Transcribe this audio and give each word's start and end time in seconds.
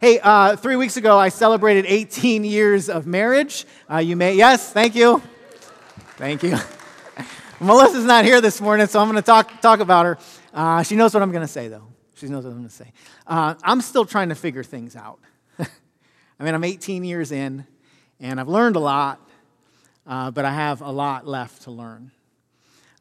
Hey, 0.00 0.18
uh, 0.18 0.56
three 0.56 0.76
weeks 0.76 0.96
ago, 0.96 1.18
I 1.18 1.28
celebrated 1.28 1.84
18 1.86 2.42
years 2.42 2.88
of 2.88 3.06
marriage. 3.06 3.66
Uh, 3.86 3.98
you 3.98 4.16
may, 4.16 4.34
yes, 4.34 4.72
thank 4.72 4.94
you. 4.94 5.20
Thank 6.16 6.42
you. 6.42 6.56
Melissa's 7.60 8.06
not 8.06 8.24
here 8.24 8.40
this 8.40 8.62
morning, 8.62 8.86
so 8.86 8.98
I'm 8.98 9.08
going 9.08 9.16
to 9.16 9.22
talk, 9.22 9.60
talk 9.60 9.80
about 9.80 10.06
her. 10.06 10.18
Uh, 10.54 10.82
she 10.84 10.96
knows 10.96 11.12
what 11.12 11.22
I'm 11.22 11.30
going 11.32 11.46
to 11.46 11.52
say, 11.52 11.68
though. 11.68 11.86
She 12.14 12.28
knows 12.28 12.44
what 12.44 12.52
I'm 12.52 12.56
going 12.56 12.68
to 12.70 12.74
say. 12.74 12.90
Uh, 13.26 13.56
I'm 13.62 13.82
still 13.82 14.06
trying 14.06 14.30
to 14.30 14.34
figure 14.34 14.64
things 14.64 14.96
out. 14.96 15.18
I 15.58 16.44
mean, 16.44 16.54
I'm 16.54 16.64
18 16.64 17.04
years 17.04 17.30
in, 17.30 17.66
and 18.20 18.40
I've 18.40 18.48
learned 18.48 18.76
a 18.76 18.80
lot, 18.80 19.20
uh, 20.06 20.30
but 20.30 20.46
I 20.46 20.54
have 20.54 20.80
a 20.80 20.90
lot 20.90 21.26
left 21.26 21.64
to 21.64 21.70
learn. 21.70 22.10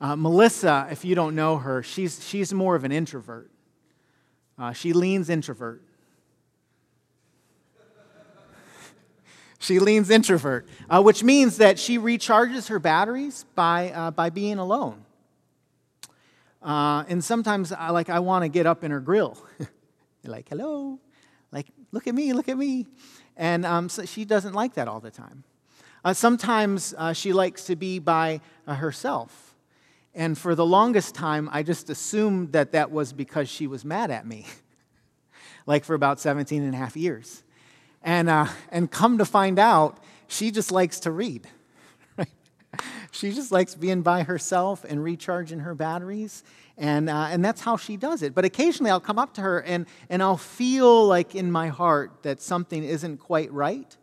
Uh, 0.02 0.18
Melissa, 0.18 0.90
if 0.92 1.06
you 1.06 1.16
don't 1.16 1.34
know 1.34 1.60
her, 1.60 1.82
she's, 1.82 2.28
she's 2.28 2.52
more 2.52 2.76
of 2.76 2.84
an 2.84 2.92
introvert. 2.92 3.50
She 4.74 4.92
leans 4.92 5.30
introvert. 5.30 5.82
She 9.60 9.80
leans 9.80 10.10
introvert, 10.10 10.68
uh, 10.90 11.02
which 11.02 11.24
means 11.24 11.58
that 11.58 11.78
she 11.78 12.00
recharges 12.00 12.70
her 12.70 12.80
batteries 12.80 13.46
by, 13.56 13.92
uh, 13.92 14.12
by 14.12 14.30
being 14.30 14.58
alone. 14.58 15.04
Uh, 16.62 17.04
and 17.08 17.24
sometimes, 17.24 17.72
I, 17.72 17.90
like, 17.90 18.10
I 18.10 18.20
want 18.20 18.44
to 18.44 18.50
get 18.50 18.66
up 18.66 18.84
in 18.84 18.92
her 18.92 19.02
grill. 19.02 19.38
like, 20.24 20.50
hello, 20.50 21.00
like, 21.52 21.68
look 21.92 22.08
at 22.08 22.16
me, 22.16 22.34
look 22.34 22.48
at 22.50 22.58
me. 22.58 22.88
And 23.36 23.66
um, 23.66 23.90
so 23.90 24.06
she 24.06 24.26
doesn't 24.26 24.54
like 24.54 24.74
that 24.76 24.88
all 24.88 25.00
the 25.00 25.12
time. 25.12 25.44
Uh, 26.04 26.14
sometimes 26.14 26.94
uh, 26.98 27.14
she 27.14 27.34
likes 27.34 27.66
to 27.66 27.76
be 27.76 28.00
by 28.00 28.40
uh, 28.66 28.76
herself. 28.76 29.56
And 30.14 30.38
for 30.38 30.56
the 30.56 30.66
longest 30.66 31.16
time, 31.16 31.50
I 31.52 31.64
just 31.64 31.90
assumed 31.90 32.54
that 32.54 32.72
that 32.72 32.92
was 32.92 33.14
because 33.14 33.50
she 33.50 33.68
was 33.68 33.86
mad 33.86 34.10
at 34.10 34.26
me, 34.26 34.46
like 35.66 35.84
for 35.84 35.94
about 35.94 36.20
17 36.20 36.64
and 36.64 36.74
a 36.74 36.78
half 36.78 36.96
years. 36.96 37.44
And, 38.02 38.30
uh, 38.30 38.48
and 38.72 38.90
come 38.90 39.18
to 39.18 39.26
find 39.26 39.60
out, 39.60 39.98
she 40.28 40.52
just 40.52 40.72
likes 40.72 41.02
to 41.02 41.12
read. 41.12 41.48
She 43.12 43.32
just 43.32 43.52
likes 43.52 43.76
being 43.76 44.02
by 44.02 44.24
herself 44.24 44.86
and 44.88 45.04
recharging 45.04 45.60
her 45.60 45.74
batteries. 45.74 46.44
And, 46.78 47.10
uh, 47.10 47.28
and 47.32 47.44
that's 47.44 47.62
how 47.62 47.76
she 47.78 47.98
does 47.98 48.22
it. 48.22 48.34
But 48.34 48.46
occasionally 48.46 48.92
I'll 48.92 49.00
come 49.00 49.20
up 49.20 49.34
to 49.36 49.42
her 49.42 49.60
and, 49.62 49.86
and 50.10 50.22
I'll 50.22 50.38
feel 50.38 51.06
like 51.06 51.36
in 51.36 51.52
my 51.52 51.68
heart 51.70 52.24
that 52.24 52.42
something 52.42 52.84
isn't 52.84 53.18
quite 53.18 53.52
right. 53.52 53.96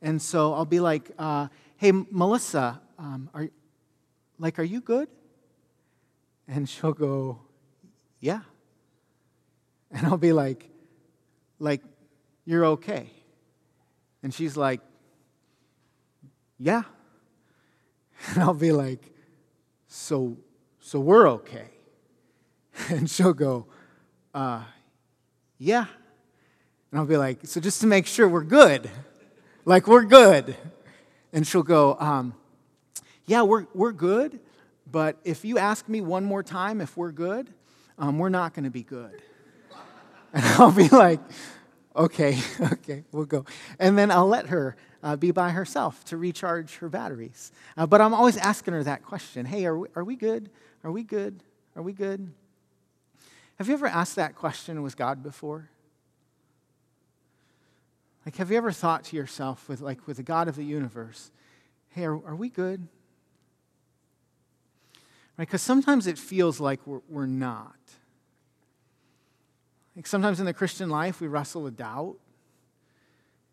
And 0.00 0.20
so 0.20 0.54
I'll 0.54 0.64
be 0.64 0.80
like, 0.80 1.10
uh, 1.18 1.48
hey, 1.76 1.92
Melissa, 1.92 2.80
um, 2.98 3.30
are, 3.34 3.48
like, 4.38 4.58
are 4.58 4.64
you 4.64 4.80
good? 4.80 5.08
And 6.46 6.68
she'll 6.68 6.92
go, 6.92 7.40
yeah. 8.20 8.40
And 9.90 10.06
I'll 10.06 10.16
be 10.16 10.32
like, 10.32 10.68
like, 11.58 11.82
you're 12.44 12.64
okay. 12.64 13.10
And 14.22 14.32
she's 14.32 14.56
like, 14.56 14.80
yeah. 16.58 16.82
And 18.34 18.42
I'll 18.42 18.52
be 18.54 18.72
like, 18.72 19.12
so, 19.86 20.36
so 20.80 20.98
we're 21.00 21.28
okay. 21.28 21.70
And 22.90 23.08
she'll 23.10 23.34
go, 23.34 23.66
uh, 24.34 24.62
yeah. 25.58 25.86
And 26.90 27.00
I'll 27.00 27.06
be 27.06 27.16
like, 27.16 27.40
so 27.44 27.60
just 27.60 27.80
to 27.82 27.86
make 27.86 28.06
sure 28.06 28.28
we're 28.28 28.44
good, 28.44 28.90
like 29.64 29.86
we're 29.86 30.04
good. 30.04 30.56
And 31.32 31.46
she'll 31.46 31.62
go, 31.62 31.96
um, 32.00 32.34
yeah, 33.26 33.42
we're, 33.42 33.66
we're 33.74 33.92
good, 33.92 34.40
but 34.90 35.18
if 35.24 35.44
you 35.44 35.58
ask 35.58 35.88
me 35.88 36.00
one 36.00 36.24
more 36.24 36.42
time 36.42 36.80
if 36.80 36.96
we're 36.96 37.12
good, 37.12 37.52
um, 37.98 38.18
we're 38.18 38.30
not 38.30 38.54
going 38.54 38.64
to 38.64 38.70
be 38.70 38.82
good. 38.82 39.22
And 40.30 40.44
I'll 40.44 40.72
be 40.72 40.88
like, 40.90 41.20
okay, 41.96 42.38
okay, 42.72 43.04
we'll 43.12 43.24
go. 43.24 43.44
And 43.78 43.98
then 43.98 44.10
I'll 44.10 44.28
let 44.28 44.46
her 44.46 44.76
uh, 45.02 45.16
be 45.16 45.30
by 45.30 45.50
herself 45.50 46.04
to 46.06 46.16
recharge 46.16 46.76
her 46.76 46.88
batteries. 46.88 47.52
Uh, 47.76 47.86
but 47.86 48.00
I'm 48.00 48.14
always 48.14 48.36
asking 48.36 48.74
her 48.74 48.82
that 48.84 49.02
question 49.02 49.46
hey, 49.46 49.64
are 49.66 49.78
we, 49.78 49.88
are 49.94 50.04
we 50.04 50.16
good? 50.16 50.50
Are 50.84 50.90
we 50.90 51.02
good? 51.02 51.42
Are 51.76 51.82
we 51.82 51.92
good? 51.92 52.32
Have 53.56 53.68
you 53.68 53.74
ever 53.74 53.86
asked 53.86 54.16
that 54.16 54.36
question 54.36 54.82
with 54.82 54.96
God 54.96 55.22
before? 55.22 55.68
Like, 58.24 58.36
have 58.36 58.50
you 58.50 58.56
ever 58.56 58.72
thought 58.72 59.04
to 59.04 59.16
yourself, 59.16 59.68
with, 59.68 59.80
like, 59.80 60.06
with 60.06 60.18
the 60.18 60.22
God 60.22 60.48
of 60.48 60.56
the 60.56 60.64
universe, 60.64 61.30
hey, 61.88 62.04
are, 62.04 62.14
are 62.26 62.36
we 62.36 62.50
good? 62.50 62.86
Right? 65.36 65.46
Because 65.46 65.62
sometimes 65.62 66.06
it 66.06 66.18
feels 66.18 66.60
like 66.60 66.86
we're, 66.86 67.00
we're 67.08 67.26
not. 67.26 67.74
Like 69.98 70.06
sometimes 70.06 70.38
in 70.38 70.46
the 70.46 70.54
Christian 70.54 70.90
life, 70.90 71.20
we 71.20 71.26
wrestle 71.26 71.60
with 71.60 71.76
doubt 71.76 72.18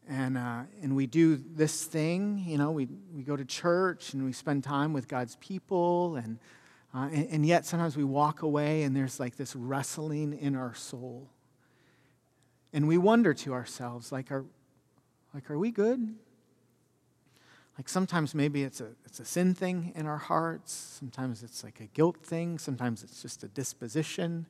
and, 0.08 0.38
uh, 0.38 0.62
and 0.80 0.96
we 0.96 1.08
do 1.08 1.38
this 1.38 1.86
thing, 1.86 2.44
you 2.46 2.60
know, 2.60 2.70
we, 2.70 2.88
we 3.16 3.24
go 3.24 3.36
to 3.36 3.44
church 3.44 4.14
and 4.14 4.24
we 4.24 4.32
spend 4.32 4.64
time 4.64 4.94
with 4.94 5.08
God's 5.08 5.38
people, 5.38 6.18
and, 6.18 6.38
uh, 6.94 7.10
and, 7.12 7.28
and, 7.32 7.46
yet 7.48 7.66
sometimes 7.66 7.98
we 7.98 8.04
walk 8.04 8.44
away 8.44 8.84
and 8.84 8.96
there's 8.96 9.20
like 9.20 9.38
this 9.38 9.56
wrestling 9.56 10.38
in 10.40 10.56
our 10.56 10.76
soul. 10.76 11.32
And 12.74 12.88
we 12.88 13.00
wonder 13.00 13.34
to 13.34 13.54
ourselves, 13.54 14.12
like, 14.12 14.32
are, 14.32 14.46
like, 15.34 15.50
are 15.50 15.58
we 15.58 15.72
good? 15.72 16.14
Like 17.80 17.90
sometimes 17.90 18.36
maybe 18.36 18.62
it's 18.62 18.82
a, 18.82 18.90
it's 19.04 19.20
a 19.20 19.26
sin 19.26 19.56
thing 19.56 19.94
in 19.96 20.06
our 20.06 20.20
hearts, 20.20 20.72
sometimes 20.72 21.42
it's 21.42 21.64
like 21.64 21.80
a 21.80 21.88
guilt 21.88 22.24
thing, 22.24 22.60
sometimes 22.60 23.02
it's 23.02 23.24
just 23.24 23.44
a 23.44 23.48
disposition. 23.48 24.46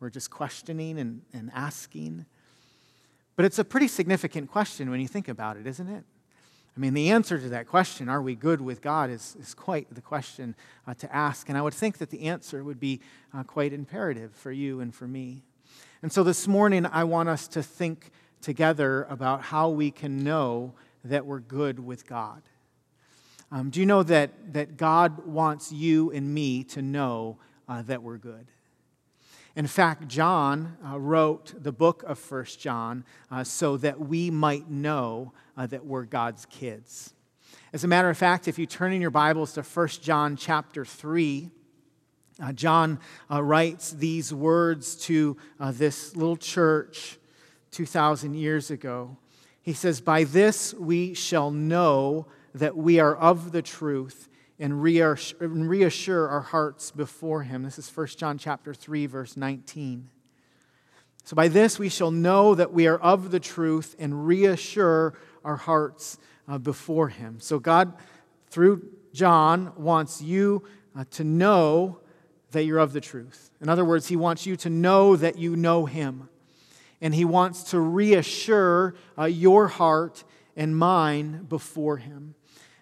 We're 0.00 0.10
just 0.10 0.30
questioning 0.30 0.98
and, 0.98 1.22
and 1.32 1.50
asking. 1.54 2.24
But 3.36 3.44
it's 3.44 3.58
a 3.58 3.64
pretty 3.64 3.88
significant 3.88 4.50
question 4.50 4.90
when 4.90 5.00
you 5.00 5.08
think 5.08 5.28
about 5.28 5.56
it, 5.56 5.66
isn't 5.66 5.88
it? 5.88 6.04
I 6.76 6.80
mean, 6.80 6.94
the 6.94 7.10
answer 7.10 7.38
to 7.38 7.48
that 7.50 7.66
question, 7.66 8.08
are 8.08 8.22
we 8.22 8.34
good 8.34 8.60
with 8.60 8.80
God, 8.80 9.10
is, 9.10 9.36
is 9.38 9.54
quite 9.54 9.92
the 9.94 10.00
question 10.00 10.54
uh, 10.86 10.94
to 10.94 11.14
ask. 11.14 11.48
And 11.48 11.58
I 11.58 11.62
would 11.62 11.74
think 11.74 11.98
that 11.98 12.10
the 12.10 12.22
answer 12.22 12.64
would 12.64 12.80
be 12.80 13.00
uh, 13.34 13.42
quite 13.42 13.72
imperative 13.72 14.32
for 14.34 14.52
you 14.52 14.80
and 14.80 14.94
for 14.94 15.06
me. 15.06 15.42
And 16.02 16.10
so 16.10 16.22
this 16.22 16.48
morning, 16.48 16.86
I 16.86 17.04
want 17.04 17.28
us 17.28 17.48
to 17.48 17.62
think 17.62 18.10
together 18.40 19.04
about 19.10 19.42
how 19.42 19.68
we 19.68 19.90
can 19.90 20.24
know 20.24 20.72
that 21.04 21.26
we're 21.26 21.40
good 21.40 21.78
with 21.78 22.06
God. 22.06 22.42
Um, 23.52 23.70
do 23.70 23.80
you 23.80 23.86
know 23.86 24.02
that, 24.04 24.54
that 24.54 24.76
God 24.76 25.26
wants 25.26 25.72
you 25.72 26.10
and 26.12 26.32
me 26.32 26.64
to 26.64 26.82
know 26.82 27.38
uh, 27.68 27.82
that 27.82 28.02
we're 28.02 28.18
good? 28.18 28.46
In 29.56 29.66
fact, 29.66 30.06
John 30.06 30.76
uh, 30.86 30.98
wrote 30.98 31.54
the 31.60 31.72
book 31.72 32.04
of 32.04 32.18
First 32.18 32.60
John 32.60 33.04
uh, 33.30 33.42
so 33.42 33.76
that 33.78 33.98
we 33.98 34.30
might 34.30 34.70
know 34.70 35.32
uh, 35.56 35.66
that 35.66 35.84
we're 35.84 36.04
God's 36.04 36.46
kids. 36.46 37.14
As 37.72 37.82
a 37.82 37.88
matter 37.88 38.08
of 38.08 38.16
fact, 38.16 38.46
if 38.46 38.58
you 38.58 38.66
turn 38.66 38.92
in 38.92 39.00
your 39.00 39.10
Bibles 39.10 39.52
to 39.54 39.64
First 39.64 40.02
John 40.02 40.36
chapter 40.36 40.84
3, 40.84 41.50
uh, 42.40 42.52
John 42.52 43.00
uh, 43.28 43.42
writes 43.42 43.90
these 43.90 44.32
words 44.32 44.94
to 45.06 45.36
uh, 45.58 45.72
this 45.72 46.14
little 46.14 46.36
church 46.36 47.18
2,000 47.72 48.34
years 48.34 48.70
ago. 48.70 49.16
He 49.62 49.72
says, 49.72 50.00
By 50.00 50.24
this 50.24 50.72
we 50.74 51.12
shall 51.14 51.50
know 51.50 52.26
that 52.54 52.76
we 52.76 53.00
are 53.00 53.16
of 53.16 53.50
the 53.50 53.62
truth 53.62 54.28
and 54.60 54.80
reassure 54.82 56.28
our 56.28 56.42
hearts 56.42 56.90
before 56.90 57.42
him. 57.42 57.62
This 57.62 57.78
is 57.78 57.96
1 57.96 58.06
John 58.08 58.38
chapter 58.38 58.74
3 58.74 59.06
verse 59.06 59.36
19. 59.36 60.08
So 61.24 61.34
by 61.34 61.48
this 61.48 61.78
we 61.78 61.88
shall 61.88 62.10
know 62.10 62.54
that 62.54 62.72
we 62.72 62.86
are 62.86 62.98
of 62.98 63.30
the 63.30 63.40
truth 63.40 63.96
and 63.98 64.26
reassure 64.26 65.14
our 65.44 65.56
hearts 65.56 66.18
uh, 66.46 66.58
before 66.58 67.08
him. 67.08 67.40
So 67.40 67.58
God 67.58 67.94
through 68.50 68.86
John 69.12 69.72
wants 69.76 70.20
you 70.20 70.62
uh, 70.94 71.04
to 71.12 71.24
know 71.24 72.00
that 72.50 72.64
you're 72.64 72.78
of 72.78 72.92
the 72.92 73.00
truth. 73.00 73.50
In 73.60 73.68
other 73.68 73.84
words, 73.84 74.08
he 74.08 74.16
wants 74.16 74.44
you 74.44 74.56
to 74.56 74.70
know 74.70 75.16
that 75.16 75.38
you 75.38 75.56
know 75.56 75.86
him. 75.86 76.28
And 77.00 77.14
he 77.14 77.24
wants 77.24 77.62
to 77.70 77.80
reassure 77.80 78.94
uh, 79.16 79.24
your 79.24 79.68
heart 79.68 80.24
and 80.56 80.76
mine 80.76 81.46
before 81.48 81.96
him. 81.96 82.34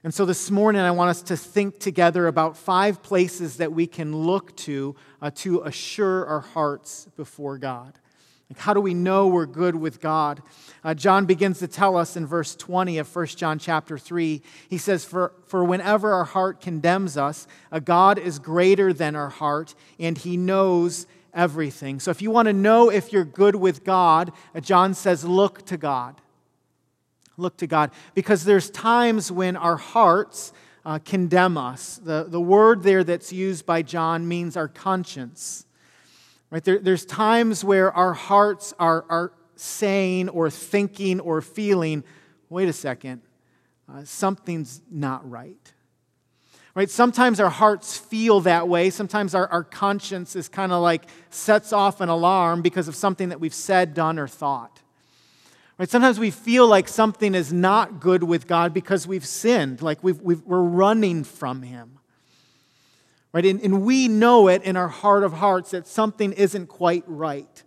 And 0.05 0.15
so 0.15 0.25
this 0.25 0.49
morning, 0.49 0.81
I 0.81 0.93
want 0.93 1.11
us 1.11 1.23
to 1.23 1.37
think 1.37 1.81
together 1.81 2.29
about 2.29 2.56
five 2.56 3.03
places 3.03 3.56
that 3.56 3.73
we 3.73 3.89
can 3.89 4.15
look 4.15 4.56
to 4.59 4.95
uh, 5.21 5.33
to 5.37 5.62
assure 5.62 6.25
our 6.25 6.41
hearts 6.41 7.09
before 7.17 7.59
God. 7.59 7.99
Like 8.49 8.61
how 8.61 8.75
do 8.75 8.81
we 8.81 8.95
know 8.95 9.27
we're 9.27 9.45
good 9.45 9.75
with 9.75 10.00
God? 10.00 10.41
Uh, 10.85 10.95
John 10.95 11.27
begins 11.27 11.59
to 11.59 11.67
tell 11.67 11.97
us 11.97 12.17
in 12.17 12.27
verse 12.27 12.55
20 12.55 12.99
of 12.99 13.15
1 13.15 13.27
John 13.27 13.59
chapter 13.59 13.99
3. 13.99 14.41
He 14.71 14.79
says, 14.79 15.05
For, 15.05 15.33
for 15.49 15.65
whenever 15.65 16.15
our 16.15 16.25
heart 16.25 16.61
condemns 16.61 17.17
us, 17.17 17.49
a 17.73 17.81
God 17.81 18.19
is 18.19 18.39
greater 18.39 18.93
than 18.93 19.17
our 19.17 19.29
heart, 19.29 19.75
and 19.99 20.17
he 20.17 20.37
knows 20.37 21.09
everything. 21.35 21.99
So 21.99 22.12
if 22.12 22.23
you 22.23 22.31
want 22.31 22.47
to 22.47 22.53
know 22.53 22.89
if 22.89 23.12
you're 23.12 23.25
good 23.25 23.56
with 23.56 23.85
God, 23.85 24.33
uh, 24.55 24.61
John 24.61 24.95
says, 24.95 25.25
Look 25.25 25.67
to 25.67 25.77
God 25.77 26.21
look 27.38 27.56
to 27.58 27.67
God. 27.67 27.90
Because 28.14 28.44
there's 28.44 28.69
times 28.69 29.32
when 29.32 29.56
our 29.56 29.76
hearts 29.76 30.52
uh, 30.85 30.99
condemn 30.99 31.56
us. 31.56 32.00
The, 32.02 32.26
the 32.29 32.40
word 32.40 32.82
there 32.82 33.05
that's 33.05 33.32
used 33.32 33.67
by 33.67 33.82
John 33.82 34.26
means 34.26 34.56
our 34.56 34.69
conscience. 34.69 35.67
Right? 36.50 36.64
There, 36.64 36.79
there's 36.79 37.05
times 37.05 37.62
where 37.62 37.93
our 37.93 38.14
hearts 38.14 38.73
are, 38.79 39.05
are 39.08 39.32
saying 39.56 40.29
or 40.31 40.50
thinking 40.50 41.20
or 41.20 41.40
feeling, 41.40 42.05
wait 42.49 42.69
a 42.69 42.73
second, 42.73 43.23
uh, 43.93 44.05
something's 44.05 44.81
not 44.90 45.29
right. 45.29 45.73
Right? 46.75 46.88
Sometimes 46.88 47.40
our 47.40 47.50
hearts 47.50 47.99
feel 47.99 48.40
that 48.40 48.69
way. 48.69 48.90
Sometimes 48.90 49.35
our, 49.35 49.49
our 49.49 49.64
conscience 49.64 50.37
is 50.37 50.49
kind 50.49 50.73
of 50.73 50.81
like 50.81 51.05
sets 51.29 51.73
off 51.73 52.00
an 52.00 52.08
alarm 52.08 52.62
because 52.62 52.88
of 52.88 52.94
something 52.94 53.31
that 53.31 53.40
we've 53.40 53.55
said, 53.55 53.94
done, 53.94 54.19
or 54.19 54.29
thought. 54.29 54.81
Right? 55.78 55.88
Sometimes 55.88 56.19
we 56.19 56.32
feel 56.32 56.66
like 56.66 56.88
something 56.88 57.34
is 57.34 57.52
not 57.52 58.00
good 58.00 58.25
with 58.25 58.48
God 58.48 58.75
because 58.75 59.06
we've 59.06 59.25
sinned, 59.25 59.80
like 59.80 60.02
we 60.02 60.12
are 60.12 60.62
running 60.62 61.22
from 61.22 61.62
Him. 61.62 61.98
Right? 63.32 63.46
And, 63.46 63.60
and 63.60 63.82
we 63.82 64.08
know 64.08 64.48
it 64.48 64.62
in 64.62 64.76
our 64.76 64.88
heart 64.88 65.22
of 65.22 65.34
hearts 65.34 65.70
that 65.70 65.86
something 65.86 66.32
isn't 66.32 66.66
quite 66.66 67.04
right. 67.06 67.62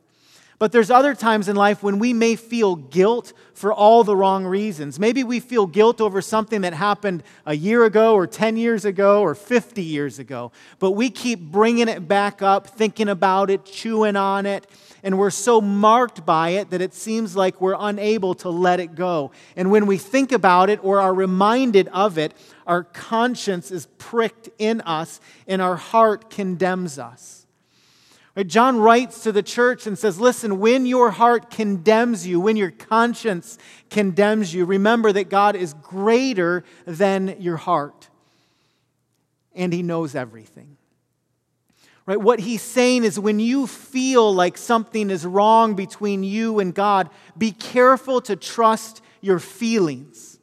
But 0.61 0.71
there's 0.71 0.91
other 0.91 1.15
times 1.15 1.49
in 1.49 1.55
life 1.55 1.81
when 1.81 1.97
we 1.97 2.13
may 2.13 2.35
feel 2.35 2.75
guilt 2.75 3.33
for 3.55 3.73
all 3.73 4.03
the 4.03 4.15
wrong 4.15 4.45
reasons. 4.45 4.99
Maybe 4.99 5.23
we 5.23 5.39
feel 5.39 5.65
guilt 5.65 5.99
over 5.99 6.21
something 6.21 6.61
that 6.61 6.75
happened 6.75 7.23
a 7.47 7.55
year 7.55 7.83
ago, 7.83 8.13
or 8.13 8.27
10 8.27 8.57
years 8.57 8.85
ago, 8.85 9.23
or 9.23 9.33
50 9.33 9.81
years 9.81 10.19
ago. 10.19 10.51
But 10.77 10.91
we 10.91 11.09
keep 11.09 11.39
bringing 11.39 11.87
it 11.87 12.07
back 12.07 12.43
up, 12.43 12.67
thinking 12.67 13.09
about 13.09 13.49
it, 13.49 13.65
chewing 13.65 14.15
on 14.15 14.45
it, 14.45 14.67
and 15.01 15.17
we're 15.17 15.31
so 15.31 15.61
marked 15.61 16.27
by 16.27 16.49
it 16.49 16.69
that 16.69 16.79
it 16.79 16.93
seems 16.93 17.35
like 17.35 17.59
we're 17.59 17.75
unable 17.79 18.35
to 18.35 18.49
let 18.51 18.79
it 18.79 18.93
go. 18.93 19.31
And 19.55 19.71
when 19.71 19.87
we 19.87 19.97
think 19.97 20.31
about 20.31 20.69
it 20.69 20.79
or 20.83 21.01
are 21.01 21.15
reminded 21.15 21.87
of 21.87 22.19
it, 22.19 22.35
our 22.67 22.83
conscience 22.83 23.71
is 23.71 23.87
pricked 23.97 24.49
in 24.59 24.81
us 24.81 25.21
and 25.47 25.59
our 25.59 25.75
heart 25.75 26.29
condemns 26.29 26.99
us. 26.99 27.40
John 28.47 28.79
writes 28.79 29.23
to 29.23 29.33
the 29.33 29.43
church 29.43 29.85
and 29.85 29.99
says, 29.99 30.19
Listen, 30.19 30.59
when 30.59 30.85
your 30.85 31.11
heart 31.11 31.49
condemns 31.49 32.25
you, 32.25 32.39
when 32.39 32.55
your 32.55 32.71
conscience 32.71 33.57
condemns 33.89 34.53
you, 34.53 34.63
remember 34.63 35.11
that 35.11 35.29
God 35.29 35.55
is 35.55 35.73
greater 35.73 36.63
than 36.85 37.35
your 37.41 37.57
heart. 37.57 38.07
And 39.53 39.73
He 39.73 39.83
knows 39.83 40.15
everything. 40.15 40.77
Right? 42.05 42.19
What 42.19 42.39
He's 42.39 42.61
saying 42.61 43.03
is 43.03 43.19
when 43.19 43.41
you 43.41 43.67
feel 43.67 44.33
like 44.33 44.57
something 44.57 45.09
is 45.09 45.25
wrong 45.25 45.75
between 45.75 46.23
you 46.23 46.59
and 46.59 46.73
God, 46.73 47.09
be 47.37 47.51
careful 47.51 48.21
to 48.21 48.37
trust 48.37 49.01
your 49.19 49.39
feelings. 49.39 50.39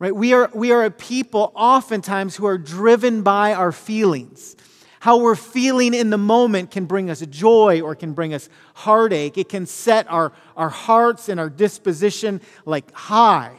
Right? 0.00 0.14
We 0.14 0.32
are, 0.32 0.50
we 0.52 0.72
are 0.72 0.84
a 0.84 0.90
people 0.90 1.52
oftentimes 1.54 2.34
who 2.34 2.46
are 2.46 2.58
driven 2.58 3.22
by 3.22 3.54
our 3.54 3.70
feelings. 3.70 4.56
How 5.02 5.16
we're 5.16 5.34
feeling 5.34 5.94
in 5.94 6.10
the 6.10 6.16
moment 6.16 6.70
can 6.70 6.84
bring 6.84 7.10
us 7.10 7.26
joy 7.26 7.80
or 7.80 7.96
can 7.96 8.12
bring 8.12 8.32
us 8.34 8.48
heartache. 8.74 9.36
It 9.36 9.48
can 9.48 9.66
set 9.66 10.08
our, 10.08 10.32
our 10.56 10.68
hearts 10.68 11.28
and 11.28 11.40
our 11.40 11.50
disposition 11.50 12.40
like 12.66 12.94
high, 12.94 13.56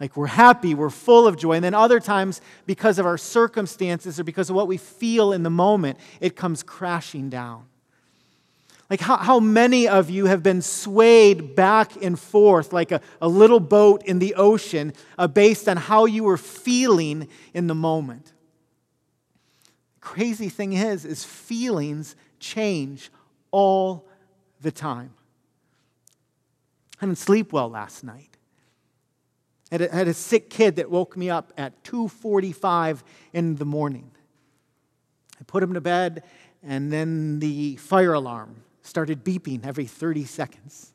like 0.00 0.16
we're 0.16 0.26
happy, 0.26 0.74
we're 0.74 0.88
full 0.88 1.26
of 1.26 1.36
joy. 1.36 1.52
And 1.52 1.62
then 1.62 1.74
other 1.74 2.00
times, 2.00 2.40
because 2.64 2.98
of 2.98 3.04
our 3.04 3.18
circumstances 3.18 4.18
or 4.18 4.24
because 4.24 4.48
of 4.48 4.56
what 4.56 4.68
we 4.68 4.78
feel 4.78 5.34
in 5.34 5.42
the 5.42 5.50
moment, 5.50 5.98
it 6.18 6.34
comes 6.34 6.62
crashing 6.62 7.28
down. 7.28 7.66
Like, 8.88 9.00
how, 9.00 9.18
how 9.18 9.38
many 9.38 9.88
of 9.88 10.08
you 10.08 10.24
have 10.24 10.42
been 10.42 10.62
swayed 10.62 11.54
back 11.54 12.02
and 12.02 12.18
forth 12.18 12.72
like 12.72 12.90
a, 12.90 13.02
a 13.20 13.28
little 13.28 13.60
boat 13.60 14.02
in 14.06 14.18
the 14.18 14.34
ocean 14.36 14.94
uh, 15.18 15.26
based 15.26 15.68
on 15.68 15.76
how 15.76 16.06
you 16.06 16.24
were 16.24 16.38
feeling 16.38 17.28
in 17.52 17.66
the 17.66 17.74
moment? 17.74 18.32
Crazy 20.06 20.48
thing 20.48 20.72
is 20.72 21.04
is 21.04 21.24
feelings 21.24 22.14
change 22.38 23.10
all 23.50 24.06
the 24.60 24.70
time. 24.70 25.12
I 27.02 27.06
didn't 27.06 27.18
sleep 27.18 27.52
well 27.52 27.68
last 27.68 28.04
night. 28.04 28.36
I 29.72 29.82
had 29.92 30.06
a, 30.06 30.14
sick 30.14 30.48
kid 30.48 30.76
that 30.76 30.92
woke 30.92 31.16
me 31.16 31.28
up 31.28 31.52
at 31.58 31.82
2.45 31.82 33.02
in 33.32 33.56
the 33.56 33.64
morning. 33.64 34.12
I 35.40 35.44
put 35.44 35.60
him 35.60 35.74
to 35.74 35.80
bed 35.80 36.22
and 36.62 36.92
then 36.92 37.40
the 37.40 37.74
fire 37.74 38.12
alarm 38.12 38.62
started 38.82 39.24
beeping 39.24 39.66
every 39.66 39.86
30 39.86 40.24
seconds. 40.24 40.92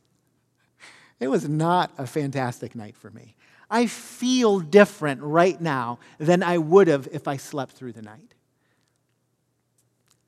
It 1.19 1.27
was 1.27 1.49
not 1.49 1.91
a 1.97 2.07
fantastic 2.07 2.75
night 2.75 2.95
for 2.95 3.11
me. 3.11 3.35
I 3.69 3.87
feel 3.87 4.61
different 4.61 5.21
right 5.21 5.59
now 5.59 5.99
than 6.17 6.43
i 6.43 6.57
would 6.57 6.87
have 6.87 7.09
if 7.11 7.27
i 7.27 7.37
slept 7.37 7.73
through 7.73 7.93
the 7.93 8.01
night 8.01 8.30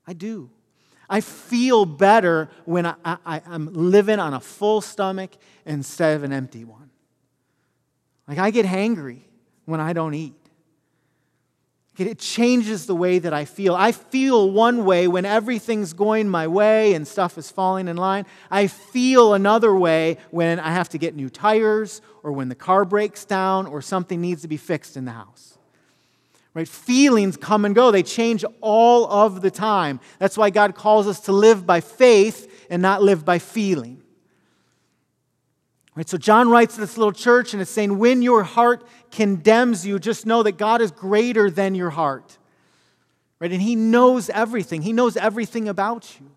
I 0.06 0.14
do. 0.14 0.50
I 1.10 1.22
feel 1.22 1.86
better 1.86 2.50
when 2.66 2.86
I, 2.86 2.96
I, 3.04 3.42
am 3.46 3.70
living 3.74 4.20
on 4.20 4.34
a 4.34 4.40
full 4.40 4.82
stomach 4.82 5.32
instead 5.66 6.16
of 6.16 6.24
an 6.24 6.34
empty 6.34 6.64
one. 6.64 6.90
Like 8.28 8.38
I 8.38 8.52
get 8.52 8.66
hangry 8.66 9.20
when 9.66 9.80
I 9.80 9.94
don't 9.94 10.14
eat. 10.14 10.34
It 11.98 12.18
changes 12.18 12.88
the 12.88 12.96
way 12.96 13.20
that 13.20 13.34
I 13.34 13.46
feel. 13.46 13.76
I 13.76 13.92
feel 13.92 14.50
one 14.50 14.84
way 14.84 15.08
when 15.08 15.26
everything's 15.26 15.94
going 15.94 16.28
my 16.28 16.48
way 16.48 16.96
and 16.96 17.08
stuff 17.08 17.38
is 17.38 17.52
falling 17.52 17.88
in 17.88 17.98
line. 17.98 18.26
I 18.50 18.66
feel 18.66 19.36
another 19.36 19.76
way 19.76 20.18
when 20.32 20.60
I 20.60 20.72
have 20.72 20.90
to 20.90 20.98
get 20.98 21.16
new 21.16 21.30
tires 21.30 22.02
or 22.24 22.32
when 22.32 22.50
the 22.50 22.56
car 22.56 22.84
breaks 22.84 23.26
down 23.26 23.68
or 23.68 23.82
something 23.84 24.20
needs 24.20 24.42
to 24.42 24.48
be 24.48 24.58
fixed 24.58 24.98
in 24.98 25.06
the 25.06 25.12
house. 25.12 25.60
Right? 26.54 26.68
Feelings 26.68 27.36
come 27.36 27.66
and 27.66 27.74
go. 27.74 27.90
They 27.90 28.04
change 28.04 28.46
all 28.62 29.12
of 29.12 29.42
the 29.42 29.50
time. 29.50 30.00
That's 30.20 30.38
why 30.38 30.52
God 30.52 30.76
calls 30.76 31.08
us 31.08 31.22
to 31.22 31.32
live 31.32 31.66
by 31.66 31.82
faith 31.82 32.68
and 32.70 32.82
not 32.82 33.02
live 33.02 33.26
by 33.26 33.40
feeling. 33.40 34.04
Right? 35.96 36.08
So 36.08 36.18
John 36.18 36.50
writes 36.50 36.76
to 36.76 36.82
this 36.82 36.98
little 36.98 37.12
church 37.12 37.54
and 37.54 37.62
is 37.62 37.70
saying, 37.70 37.98
when 37.98 38.22
your 38.22 38.44
heart 38.44 38.88
condemns 39.12 39.86
you, 39.86 39.98
just 40.00 40.26
know 40.26 40.44
that 40.44 40.58
God 40.58 40.82
is 40.82 40.92
greater 40.92 41.50
than 41.50 41.76
your 41.76 41.90
heart. 41.90 42.38
Right? 43.40 43.52
And 43.52 43.62
He 43.62 43.76
knows 43.76 44.30
everything. 44.30 44.84
He 44.84 44.94
knows 44.94 45.18
everything 45.18 45.68
about 45.68 46.20
you. 46.20 46.30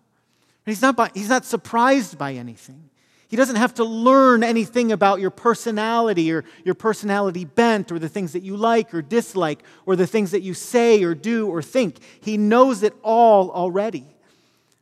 He's 0.65 0.81
not, 0.81 0.97
by, 0.97 1.11
he's 1.13 1.29
not 1.29 1.45
surprised 1.45 2.17
by 2.17 2.33
anything. 2.33 2.89
He 3.27 3.35
doesn't 3.35 3.57
have 3.57 3.73
to 3.75 3.83
learn 3.83 4.41
anything 4.41 4.91
about 4.91 5.19
your 5.19 5.31
personality 5.31 6.31
or 6.31 6.45
your 6.63 6.75
personality 6.75 7.43
bent 7.43 7.91
or 7.91 7.99
the 7.99 8.07
things 8.07 8.31
that 8.33 8.41
you 8.41 8.55
like 8.55 8.93
or 8.93 9.01
dislike 9.01 9.63
or 9.85 9.97
the 9.97 10.07
things 10.07 10.31
that 10.31 10.41
you 10.41 10.53
say 10.53 11.03
or 11.03 11.13
do 11.13 11.47
or 11.47 11.61
think. 11.61 11.97
He 12.21 12.37
knows 12.37 12.83
it 12.83 12.93
all 13.03 13.51
already. 13.51 14.05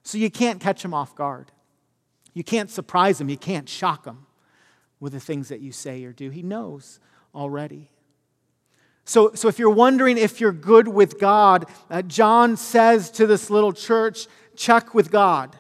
So 0.04 0.20
you 0.20 0.30
can't 0.30 0.60
catch 0.60 0.86
him 0.86 0.94
off 0.94 1.16
guard. 1.16 1.52
You 2.36 2.44
can't 2.44 2.70
surprise 2.70 3.20
him. 3.20 3.30
You 3.30 3.38
can't 3.38 3.68
shock 3.68 4.06
him 4.06 4.28
with 5.00 5.14
the 5.14 5.20
things 5.20 5.50
that 5.50 5.62
you 5.62 5.72
say 5.72 6.04
or 6.04 6.14
do. 6.14 6.30
He 6.30 6.44
knows 6.44 7.00
already. 7.34 7.90
So, 9.06 9.34
so 9.34 9.48
if 9.48 9.58
you're 9.58 9.70
wondering 9.72 10.18
if 10.18 10.40
you're 10.40 10.52
good 10.52 10.88
with 10.88 11.20
God, 11.20 11.66
uh, 11.90 12.04
John 12.04 12.58
says 12.58 13.10
to 13.12 13.26
this 13.26 13.50
little 13.50 13.74
church, 13.74 14.28
check 14.56 14.94
with 14.94 15.12
God. 15.12 15.56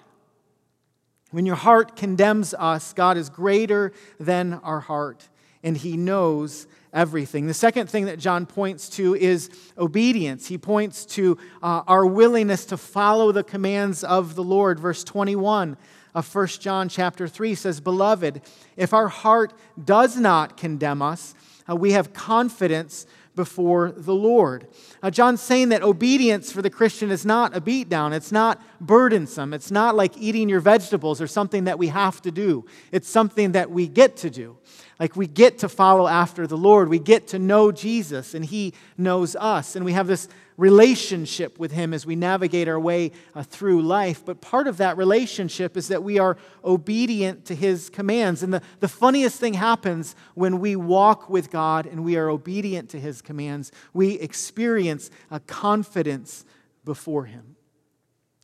When 1.31 1.45
your 1.45 1.55
heart 1.55 1.95
condemns 1.95 2.53
us, 2.53 2.93
God 2.93 3.17
is 3.17 3.29
greater 3.29 3.91
than 4.19 4.53
our 4.55 4.79
heart, 4.79 5.27
and 5.63 5.75
He 5.75 5.97
knows 5.97 6.67
everything. 6.93 7.47
The 7.47 7.53
second 7.53 7.89
thing 7.89 8.05
that 8.05 8.19
John 8.19 8.45
points 8.45 8.89
to 8.91 9.15
is 9.15 9.49
obedience. 9.77 10.47
He 10.47 10.57
points 10.57 11.05
to 11.07 11.37
uh, 11.61 11.83
our 11.87 12.05
willingness 12.05 12.65
to 12.67 12.77
follow 12.77 13.31
the 13.31 13.43
commands 13.43 14.03
of 14.03 14.35
the 14.35 14.43
Lord. 14.43 14.79
Verse 14.79 15.03
21 15.03 15.77
of 16.13 16.33
1 16.33 16.47
John 16.47 16.87
chapter 16.87 17.27
3 17.27 17.53
says, 17.55 17.81
Beloved, 17.81 18.41
if 18.77 18.93
our 18.93 19.09
heart 19.09 19.53
does 19.83 20.17
not 20.17 20.55
condemn 20.55 21.01
us, 21.01 21.35
uh, 21.69 21.75
we 21.75 21.91
have 21.91 22.13
confidence 22.13 23.05
before 23.35 23.91
the 23.91 24.13
Lord. 24.13 24.67
Uh, 25.03 25.11
John's 25.11 25.41
saying 25.41 25.69
that 25.69 25.83
obedience 25.83 26.51
for 26.51 26.61
the 26.61 26.69
Christian 26.69 27.11
is 27.11 27.25
not 27.25 27.55
a 27.55 27.61
beatdown. 27.61 28.13
It's 28.13 28.31
not 28.31 28.61
burdensome. 28.79 29.53
It's 29.53 29.71
not 29.71 29.95
like 29.95 30.17
eating 30.17 30.49
your 30.49 30.59
vegetables 30.59 31.21
or 31.21 31.27
something 31.27 31.65
that 31.65 31.77
we 31.77 31.87
have 31.87 32.21
to 32.23 32.31
do. 32.31 32.65
It's 32.91 33.09
something 33.09 33.53
that 33.53 33.69
we 33.71 33.87
get 33.87 34.17
to 34.17 34.29
do. 34.29 34.57
Like 34.99 35.15
we 35.15 35.27
get 35.27 35.59
to 35.59 35.69
follow 35.69 36.07
after 36.07 36.47
the 36.47 36.57
Lord. 36.57 36.89
We 36.89 36.99
get 36.99 37.27
to 37.27 37.39
know 37.39 37.71
Jesus 37.71 38.33
and 38.33 38.45
He 38.45 38.73
knows 38.97 39.35
us. 39.35 39.75
And 39.75 39.83
we 39.83 39.93
have 39.93 40.07
this 40.07 40.27
relationship 40.57 41.59
with 41.59 41.71
Him 41.71 41.93
as 41.93 42.05
we 42.05 42.15
navigate 42.15 42.67
our 42.67 42.79
way 42.79 43.11
uh, 43.33 43.43
through 43.43 43.81
life. 43.81 44.23
But 44.23 44.41
part 44.41 44.67
of 44.67 44.77
that 44.77 44.97
relationship 44.97 45.75
is 45.75 45.89
that 45.89 46.03
we 46.03 46.19
are 46.19 46.37
obedient 46.63 47.45
to 47.45 47.55
His 47.55 47.89
commands. 47.89 48.43
And 48.43 48.53
the, 48.53 48.61
the 48.79 48.87
funniest 48.87 49.39
thing 49.39 49.53
happens 49.53 50.15
when 50.33 50.59
we 50.59 50.75
walk 50.75 51.29
with 51.29 51.51
God 51.51 51.85
and 51.85 52.03
we 52.03 52.15
are 52.17 52.29
obedient 52.29 52.89
to 52.91 52.99
His 52.99 53.21
commands. 53.21 53.71
We 53.93 54.13
experience 54.19 55.11
a 55.29 55.39
confidence 55.39 56.45
before 56.83 57.25
Him. 57.25 57.55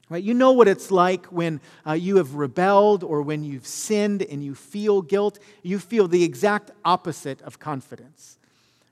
Right? 0.09 0.23
You 0.23 0.33
know 0.33 0.51
what 0.51 0.67
it's 0.67 0.91
like 0.91 1.27
when 1.27 1.61
uh, 1.87 1.93
you 1.93 2.17
have 2.17 2.35
rebelled 2.35 3.01
or 3.01 3.21
when 3.21 3.45
you've 3.45 3.65
sinned 3.65 4.21
and 4.21 4.43
you 4.43 4.55
feel 4.55 5.01
guilt. 5.01 5.39
You 5.63 5.79
feel 5.79 6.09
the 6.09 6.25
exact 6.25 6.71
opposite 6.83 7.41
of 7.43 7.59
confidence. 7.59 8.37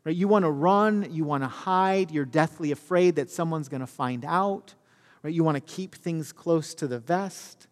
Right? 0.09 0.17
You 0.17 0.27
want 0.27 0.41
to 0.41 0.49
run, 0.49 1.07
you 1.11 1.23
want 1.23 1.43
to 1.43 1.47
hide, 1.47 2.09
you're 2.09 2.25
deathly 2.25 2.71
afraid 2.71 3.17
that 3.17 3.29
someone's 3.29 3.69
going 3.69 3.81
to 3.81 3.85
find 3.85 4.25
out. 4.25 4.73
Right? 5.21 5.31
You 5.31 5.43
want 5.43 5.53
to 5.53 5.61
keep 5.61 5.93
things 5.93 6.31
close 6.31 6.73
to 6.73 6.87
the 6.87 6.97
vest. 6.97 7.67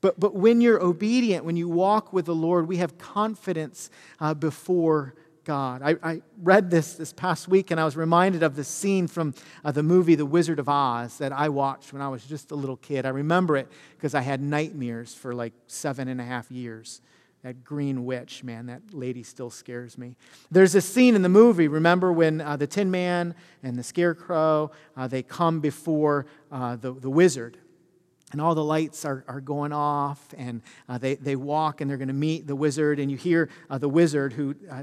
But, 0.00 0.18
but 0.18 0.34
when 0.34 0.62
you're 0.62 0.82
obedient, 0.82 1.44
when 1.44 1.54
you 1.54 1.68
walk 1.68 2.14
with 2.14 2.24
the 2.24 2.34
Lord, 2.34 2.66
we 2.66 2.78
have 2.78 2.96
confidence 2.96 3.90
uh, 4.20 4.32
before 4.32 5.16
God. 5.44 5.82
I, 5.84 5.96
I, 6.02 6.22
read 6.42 6.70
this 6.70 6.94
this 6.94 7.12
past 7.12 7.46
week 7.46 7.70
and 7.70 7.78
I 7.78 7.84
was 7.84 7.94
reminded 7.94 8.42
of 8.42 8.56
the 8.56 8.64
scene 8.64 9.06
from 9.06 9.34
uh, 9.62 9.70
the 9.70 9.82
movie 9.82 10.14
The 10.14 10.24
Wizard 10.24 10.58
of 10.58 10.70
Oz 10.70 11.18
that 11.18 11.30
I 11.30 11.50
watched 11.50 11.92
when 11.92 12.00
I 12.00 12.08
was 12.08 12.24
just 12.24 12.52
a 12.52 12.54
little 12.54 12.78
kid. 12.78 13.04
I 13.04 13.10
remember 13.10 13.54
it 13.54 13.68
because 13.98 14.14
I 14.14 14.22
had 14.22 14.40
nightmares 14.40 15.12
for 15.12 15.34
like 15.34 15.52
seven 15.66 16.08
and 16.08 16.22
a 16.22 16.24
half 16.24 16.50
years. 16.50 17.02
That 17.46 17.62
green 17.62 18.04
witch, 18.04 18.42
man, 18.42 18.66
that 18.66 18.82
lady 18.92 19.22
still 19.22 19.50
scares 19.50 19.96
me. 19.96 20.16
There's 20.50 20.74
a 20.74 20.80
scene 20.80 21.14
in 21.14 21.22
the 21.22 21.28
movie, 21.28 21.68
remember 21.68 22.12
when 22.12 22.40
uh, 22.40 22.56
the 22.56 22.66
Tin 22.66 22.90
Man 22.90 23.36
and 23.62 23.78
the 23.78 23.84
Scarecrow, 23.84 24.72
uh, 24.96 25.06
they 25.06 25.22
come 25.22 25.60
before 25.60 26.26
uh, 26.50 26.74
the, 26.74 26.92
the 26.92 27.08
wizard 27.08 27.56
and 28.32 28.40
all 28.40 28.56
the 28.56 28.64
lights 28.64 29.04
are, 29.04 29.24
are 29.28 29.40
going 29.40 29.72
off, 29.72 30.34
and 30.36 30.60
uh, 30.88 30.98
they, 30.98 31.14
they 31.14 31.36
walk 31.36 31.80
and 31.80 31.88
they're 31.88 31.98
going 31.98 32.08
to 32.08 32.14
meet 32.14 32.48
the 32.48 32.56
wizard. 32.56 32.98
And 32.98 33.12
you 33.12 33.16
hear 33.16 33.48
uh, 33.70 33.78
the 33.78 33.88
wizard, 33.88 34.32
who 34.32 34.56
uh, 34.68 34.82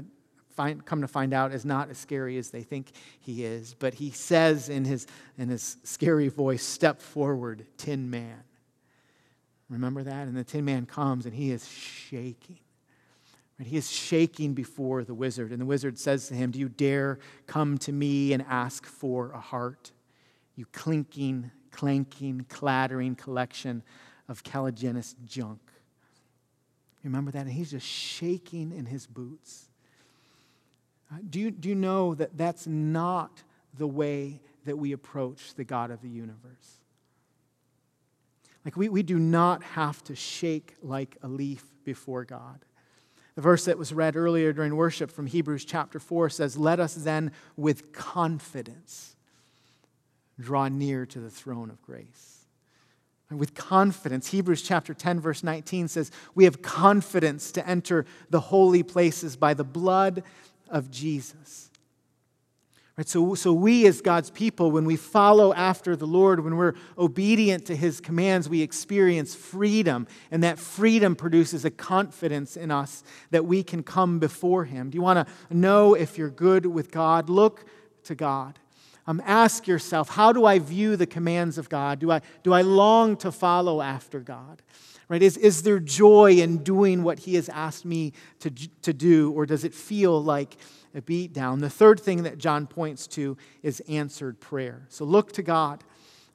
find, 0.56 0.82
come 0.86 1.02
to 1.02 1.08
find 1.08 1.34
out 1.34 1.52
is 1.52 1.66
not 1.66 1.90
as 1.90 1.98
scary 1.98 2.38
as 2.38 2.48
they 2.48 2.62
think 2.62 2.92
he 3.20 3.44
is. 3.44 3.74
But 3.78 3.92
he 3.92 4.10
says 4.10 4.70
in 4.70 4.86
his, 4.86 5.06
in 5.36 5.50
his 5.50 5.76
scary 5.82 6.28
voice, 6.28 6.64
Step 6.64 7.02
forward, 7.02 7.66
Tin 7.76 8.08
Man. 8.08 8.42
Remember 9.68 10.02
that? 10.02 10.26
And 10.28 10.36
the 10.36 10.44
Tin 10.44 10.64
Man 10.64 10.86
comes 10.86 11.26
and 11.26 11.34
he 11.34 11.50
is 11.50 11.68
shaking. 11.68 12.58
Right? 13.58 13.68
He 13.68 13.76
is 13.76 13.90
shaking 13.90 14.54
before 14.54 15.04
the 15.04 15.14
wizard. 15.14 15.52
And 15.52 15.60
the 15.60 15.66
wizard 15.66 15.98
says 15.98 16.28
to 16.28 16.34
him, 16.34 16.50
Do 16.50 16.58
you 16.58 16.68
dare 16.68 17.18
come 17.46 17.78
to 17.78 17.92
me 17.92 18.32
and 18.32 18.44
ask 18.48 18.86
for 18.86 19.30
a 19.32 19.40
heart? 19.40 19.92
You 20.56 20.66
clinking, 20.66 21.50
clanking, 21.70 22.46
clattering 22.48 23.16
collection 23.16 23.82
of 24.28 24.42
caliginous 24.42 25.14
junk. 25.24 25.60
Remember 27.02 27.30
that? 27.30 27.42
And 27.42 27.52
he's 27.52 27.70
just 27.70 27.86
shaking 27.86 28.72
in 28.72 28.86
his 28.86 29.06
boots. 29.06 29.68
Uh, 31.12 31.16
do 31.28 31.38
you, 31.38 31.50
do 31.50 31.68
you 31.68 31.74
know 31.74 32.14
that 32.14 32.36
that's 32.36 32.66
not 32.66 33.42
the 33.76 33.86
way 33.86 34.40
that 34.64 34.76
we 34.76 34.92
approach 34.92 35.54
the 35.54 35.64
God 35.64 35.90
of 35.90 36.00
the 36.00 36.08
universe? 36.08 36.80
Like, 38.64 38.76
we, 38.76 38.88
we 38.88 39.02
do 39.02 39.18
not 39.18 39.62
have 39.62 40.02
to 40.04 40.14
shake 40.14 40.74
like 40.82 41.16
a 41.22 41.28
leaf 41.28 41.64
before 41.84 42.24
God. 42.24 42.64
The 43.34 43.42
verse 43.42 43.64
that 43.64 43.78
was 43.78 43.92
read 43.92 44.16
earlier 44.16 44.52
during 44.52 44.76
worship 44.76 45.10
from 45.10 45.26
Hebrews 45.26 45.64
chapter 45.64 45.98
4 45.98 46.30
says, 46.30 46.56
Let 46.56 46.80
us 46.80 46.94
then 46.94 47.32
with 47.56 47.92
confidence 47.92 49.16
draw 50.40 50.68
near 50.68 51.04
to 51.06 51.20
the 51.20 51.30
throne 51.30 51.70
of 51.70 51.82
grace. 51.82 52.46
And 53.30 53.38
with 53.38 53.54
confidence, 53.54 54.28
Hebrews 54.28 54.62
chapter 54.62 54.94
10, 54.94 55.20
verse 55.20 55.42
19 55.42 55.88
says, 55.88 56.10
We 56.34 56.44
have 56.44 56.62
confidence 56.62 57.50
to 57.52 57.68
enter 57.68 58.06
the 58.30 58.40
holy 58.40 58.82
places 58.82 59.36
by 59.36 59.54
the 59.54 59.64
blood 59.64 60.22
of 60.68 60.90
Jesus. 60.90 61.70
Right, 62.96 63.08
so, 63.08 63.34
so 63.34 63.52
we 63.52 63.88
as 63.88 64.00
God's 64.00 64.30
people, 64.30 64.70
when 64.70 64.84
we 64.84 64.94
follow 64.94 65.52
after 65.52 65.96
the 65.96 66.06
Lord, 66.06 66.44
when 66.44 66.56
we're 66.56 66.74
obedient 66.96 67.66
to 67.66 67.74
his 67.74 68.00
commands, 68.00 68.48
we 68.48 68.62
experience 68.62 69.34
freedom. 69.34 70.06
And 70.30 70.44
that 70.44 70.60
freedom 70.60 71.16
produces 71.16 71.64
a 71.64 71.72
confidence 71.72 72.56
in 72.56 72.70
us 72.70 73.02
that 73.32 73.46
we 73.46 73.64
can 73.64 73.82
come 73.82 74.20
before 74.20 74.64
him. 74.64 74.90
Do 74.90 74.96
you 74.96 75.02
want 75.02 75.26
to 75.26 75.54
know 75.54 75.94
if 75.94 76.16
you're 76.16 76.30
good 76.30 76.66
with 76.66 76.92
God? 76.92 77.28
Look 77.28 77.64
to 78.04 78.14
God. 78.14 78.60
Um, 79.08 79.20
ask 79.26 79.66
yourself, 79.66 80.10
how 80.10 80.32
do 80.32 80.46
I 80.46 80.60
view 80.60 80.96
the 80.96 81.06
commands 81.06 81.58
of 81.58 81.68
God? 81.68 81.98
Do 81.98 82.12
I, 82.12 82.20
do 82.44 82.52
I 82.52 82.62
long 82.62 83.16
to 83.18 83.32
follow 83.32 83.82
after 83.82 84.20
God? 84.20 84.62
Right? 85.08 85.22
Is, 85.22 85.36
is 85.36 85.64
there 85.64 85.80
joy 85.80 86.34
in 86.34 86.58
doing 86.58 87.02
what 87.02 87.18
He 87.18 87.34
has 87.34 87.48
asked 87.48 87.84
me 87.84 88.12
to, 88.38 88.50
to 88.82 88.92
do, 88.92 89.32
or 89.32 89.44
does 89.46 89.64
it 89.64 89.74
feel 89.74 90.22
like 90.22 90.56
a 90.94 91.02
beat 91.02 91.32
down? 91.32 91.60
The 91.60 91.70
third 91.70 92.00
thing 92.00 92.22
that 92.22 92.38
John 92.38 92.66
points 92.66 93.06
to 93.08 93.36
is 93.62 93.80
answered 93.88 94.40
prayer. 94.40 94.86
So 94.88 95.04
look 95.04 95.32
to 95.32 95.42
God. 95.42 95.84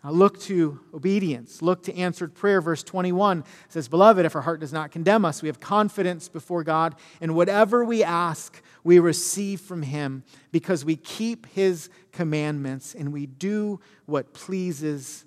Uh, 0.04 0.12
look 0.12 0.39
to 0.39 0.80
obedience. 0.94 1.62
Look 1.62 1.84
to 1.84 1.96
answered 1.96 2.34
prayer. 2.34 2.62
Verse 2.62 2.84
21 2.84 3.44
says, 3.68 3.89
Beloved, 3.89 4.25
if 4.25 4.36
our 4.36 4.42
heart 4.42 4.62
does 4.62 4.72
not 4.72 4.92
condemn 4.92 5.25
us, 5.25 5.42
we 5.42 5.50
have 5.50 5.60
confidence 5.60 6.30
before 6.30 6.63
God, 6.63 6.96
and 7.20 7.36
whatever 7.36 7.84
we 7.84 8.01
ask, 8.01 8.62
we 8.84 9.00
receive 9.00 9.60
from 9.60 9.82
Him 9.82 10.24
because 10.51 10.86
we 10.86 10.96
keep 10.96 11.48
His 11.48 11.89
commandments 12.13 12.96
and 12.96 13.12
we 13.12 13.25
do 13.25 13.82
what 14.06 14.34
pleases 14.34 15.25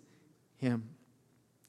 Him. 0.56 0.91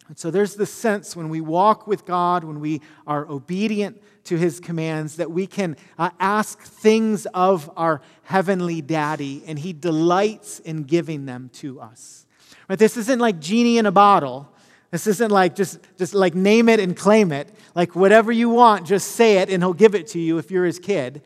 And 0.07 0.17
so 0.17 0.29
there's 0.29 0.55
the 0.55 0.65
sense 0.65 1.15
when 1.15 1.29
we 1.29 1.41
walk 1.41 1.88
with 1.88 2.05
God, 2.05 2.43
when 2.43 2.60
we 2.60 2.81
are 3.07 3.27
obedient 3.27 4.01
to 4.25 4.38
his 4.38 4.60
commands, 4.60 5.15
that 5.17 5.31
we 5.31 5.48
can 5.48 5.77
uh, 5.98 6.10
ask 6.19 6.60
things 6.62 7.25
of 7.27 7.69
our 7.75 8.01
heavenly 8.24 8.81
daddy, 8.81 9.43
and 9.48 9.60
he 9.60 9.74
delights 9.74 10.60
in 10.60 10.83
giving 10.83 11.25
them 11.25 11.50
to 11.53 11.79
us. 11.79 12.25
Right? 12.67 12.79
This 12.79 12.98
isn't 12.98 13.19
like 13.19 13.39
genie 13.39 13.77
in 13.77 13.86
a 13.86 13.91
bottle. 13.91 14.50
This 14.91 15.07
isn't 15.07 15.31
like 15.31 15.55
just, 15.55 15.79
just 15.98 16.13
like 16.13 16.36
name 16.36 16.69
it 16.69 16.79
and 16.79 16.95
claim 16.95 17.31
it. 17.31 17.50
Like 17.74 17.95
whatever 17.95 18.31
you 18.31 18.50
want, 18.50 18.86
just 18.86 19.12
say 19.13 19.38
it 19.38 19.50
and 19.50 19.63
he'll 19.63 19.74
give 19.74 19.95
it 19.95 20.07
to 20.10 20.19
you 20.19 20.38
if 20.38 20.51
you're 20.51 20.65
his 20.65 20.79
kid. 20.79 21.24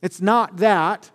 It's 0.00 0.20
not 0.20 0.58
that. 0.58 1.10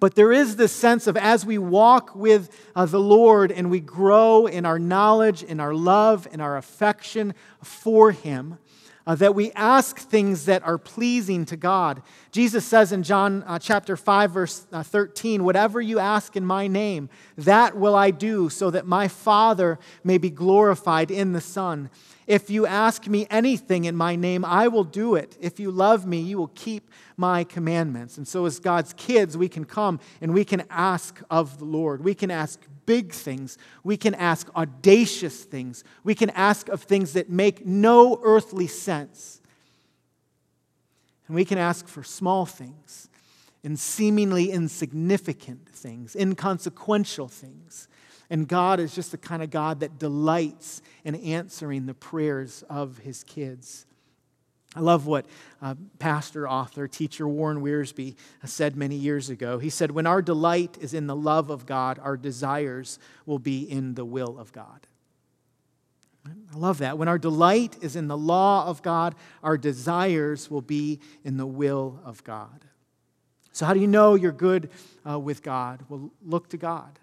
But 0.00 0.14
there 0.14 0.32
is 0.32 0.56
this 0.56 0.72
sense 0.72 1.06
of 1.06 1.16
as 1.16 1.46
we 1.46 1.56
walk 1.58 2.14
with 2.14 2.50
uh, 2.74 2.86
the 2.86 3.00
Lord 3.00 3.52
and 3.52 3.70
we 3.70 3.80
grow 3.80 4.46
in 4.46 4.66
our 4.66 4.78
knowledge, 4.78 5.42
in 5.42 5.60
our 5.60 5.74
love, 5.74 6.26
in 6.32 6.40
our 6.40 6.56
affection 6.56 7.34
for 7.62 8.10
Him, 8.10 8.58
uh, 9.06 9.14
that 9.14 9.34
we 9.34 9.52
ask 9.52 9.98
things 9.98 10.46
that 10.46 10.62
are 10.62 10.78
pleasing 10.78 11.44
to 11.46 11.56
God. 11.56 12.02
Jesus 12.32 12.64
says 12.64 12.92
in 12.92 13.02
John 13.02 13.42
uh, 13.46 13.58
chapter 13.58 13.96
5, 13.96 14.30
verse 14.30 14.66
uh, 14.72 14.82
13, 14.82 15.44
Whatever 15.44 15.80
you 15.80 15.98
ask 15.98 16.36
in 16.36 16.44
my 16.44 16.66
name, 16.66 17.08
that 17.36 17.76
will 17.76 17.94
I 17.94 18.10
do, 18.10 18.48
so 18.48 18.70
that 18.70 18.86
my 18.86 19.08
Father 19.08 19.78
may 20.02 20.18
be 20.18 20.30
glorified 20.30 21.10
in 21.10 21.32
the 21.32 21.40
Son. 21.40 21.90
If 22.26 22.48
you 22.48 22.66
ask 22.66 23.06
me 23.06 23.26
anything 23.28 23.84
in 23.84 23.96
my 23.96 24.16
name, 24.16 24.44
I 24.44 24.68
will 24.68 24.84
do 24.84 25.14
it. 25.14 25.36
If 25.40 25.60
you 25.60 25.70
love 25.70 26.06
me, 26.06 26.20
you 26.20 26.38
will 26.38 26.52
keep 26.54 26.90
my 27.18 27.44
commandments. 27.44 28.16
And 28.16 28.26
so, 28.26 28.46
as 28.46 28.58
God's 28.58 28.94
kids, 28.94 29.36
we 29.36 29.48
can 29.48 29.66
come 29.66 30.00
and 30.22 30.32
we 30.32 30.44
can 30.44 30.64
ask 30.70 31.20
of 31.30 31.58
the 31.58 31.66
Lord. 31.66 32.02
We 32.02 32.14
can 32.14 32.30
ask 32.30 32.60
big 32.86 33.12
things. 33.12 33.58
We 33.82 33.96
can 33.96 34.14
ask 34.14 34.48
audacious 34.54 35.44
things. 35.44 35.84
We 36.02 36.14
can 36.14 36.30
ask 36.30 36.68
of 36.68 36.82
things 36.82 37.12
that 37.14 37.30
make 37.30 37.66
no 37.66 38.20
earthly 38.22 38.66
sense. 38.66 39.40
And 41.26 41.34
we 41.34 41.44
can 41.44 41.58
ask 41.58 41.88
for 41.88 42.02
small 42.02 42.46
things 42.46 43.08
and 43.62 43.78
seemingly 43.78 44.50
insignificant 44.50 45.68
things, 45.68 46.14
inconsequential 46.14 47.28
things. 47.28 47.88
And 48.30 48.46
God 48.46 48.80
is 48.80 48.94
just 48.94 49.10
the 49.10 49.18
kind 49.18 49.42
of 49.42 49.50
God 49.50 49.80
that 49.80 49.98
delights 49.98 50.82
in 51.04 51.14
answering 51.14 51.86
the 51.86 51.94
prayers 51.94 52.64
of 52.68 52.98
his 52.98 53.24
kids. 53.24 53.86
I 54.74 54.80
love 54.80 55.06
what 55.06 55.26
uh, 55.62 55.76
pastor, 55.98 56.48
author, 56.48 56.88
teacher 56.88 57.28
Warren 57.28 57.62
Wiersbe 57.62 58.16
said 58.44 58.76
many 58.76 58.96
years 58.96 59.30
ago. 59.30 59.58
He 59.58 59.70
said, 59.70 59.92
When 59.92 60.06
our 60.06 60.20
delight 60.20 60.76
is 60.80 60.94
in 60.94 61.06
the 61.06 61.16
love 61.16 61.50
of 61.50 61.64
God, 61.64 61.98
our 62.00 62.16
desires 62.16 62.98
will 63.24 63.38
be 63.38 63.62
in 63.62 63.94
the 63.94 64.04
will 64.04 64.38
of 64.38 64.52
God. 64.52 64.86
I 66.26 66.56
love 66.56 66.78
that. 66.78 66.98
When 66.98 67.08
our 67.08 67.18
delight 67.18 67.76
is 67.82 67.96
in 67.96 68.08
the 68.08 68.16
law 68.16 68.66
of 68.66 68.82
God, 68.82 69.14
our 69.42 69.58
desires 69.58 70.50
will 70.50 70.62
be 70.62 71.00
in 71.22 71.36
the 71.36 71.46
will 71.46 72.00
of 72.04 72.24
God. 72.24 72.64
So, 73.52 73.66
how 73.66 73.74
do 73.74 73.80
you 73.80 73.86
know 73.86 74.14
you're 74.14 74.32
good 74.32 74.70
uh, 75.08 75.18
with 75.18 75.42
God? 75.42 75.84
Well, 75.88 76.10
look 76.24 76.48
to 76.48 76.56
God. 76.56 76.98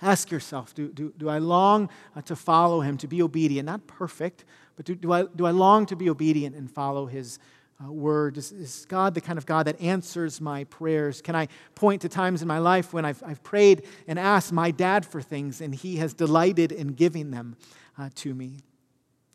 Ask 0.00 0.30
yourself 0.30 0.74
do, 0.74 0.88
do, 0.88 1.12
do 1.16 1.28
I 1.28 1.38
long 1.38 1.88
uh, 2.14 2.22
to 2.22 2.36
follow 2.36 2.80
him, 2.80 2.96
to 2.98 3.08
be 3.08 3.20
obedient? 3.22 3.66
Not 3.66 3.86
perfect, 3.86 4.44
but 4.76 4.86
do, 4.86 4.94
do, 4.94 5.12
I, 5.12 5.24
do 5.24 5.44
I 5.44 5.50
long 5.50 5.86
to 5.86 5.96
be 5.96 6.08
obedient 6.08 6.54
and 6.54 6.70
follow 6.70 7.06
his 7.06 7.38
uh, 7.84 7.92
word? 7.92 8.36
Is, 8.36 8.52
is, 8.52 8.86
God 8.88 9.14
the 9.14 9.20
kind 9.20 9.38
of 9.38 9.46
God 9.46 9.66
that 9.66 9.80
answers 9.80 10.40
my 10.40 10.64
prayers? 10.64 11.20
Can 11.20 11.34
I 11.34 11.48
point 11.74 12.02
to 12.02 12.08
times 12.08 12.42
in 12.42 12.48
my 12.48 12.58
life 12.58 12.92
when 12.92 13.04
I've, 13.04 13.22
I've 13.26 13.42
prayed 13.42 13.86
and 14.06 14.18
asked 14.18 14.52
my 14.52 14.70
dad 14.70 15.04
for 15.04 15.20
things 15.20 15.60
and 15.60 15.74
he 15.74 15.96
has 15.96 16.14
delighted 16.14 16.70
in 16.70 16.88
giving 16.88 17.32
them 17.32 17.56
uh, 17.98 18.10
to 18.16 18.34
me? 18.34 18.60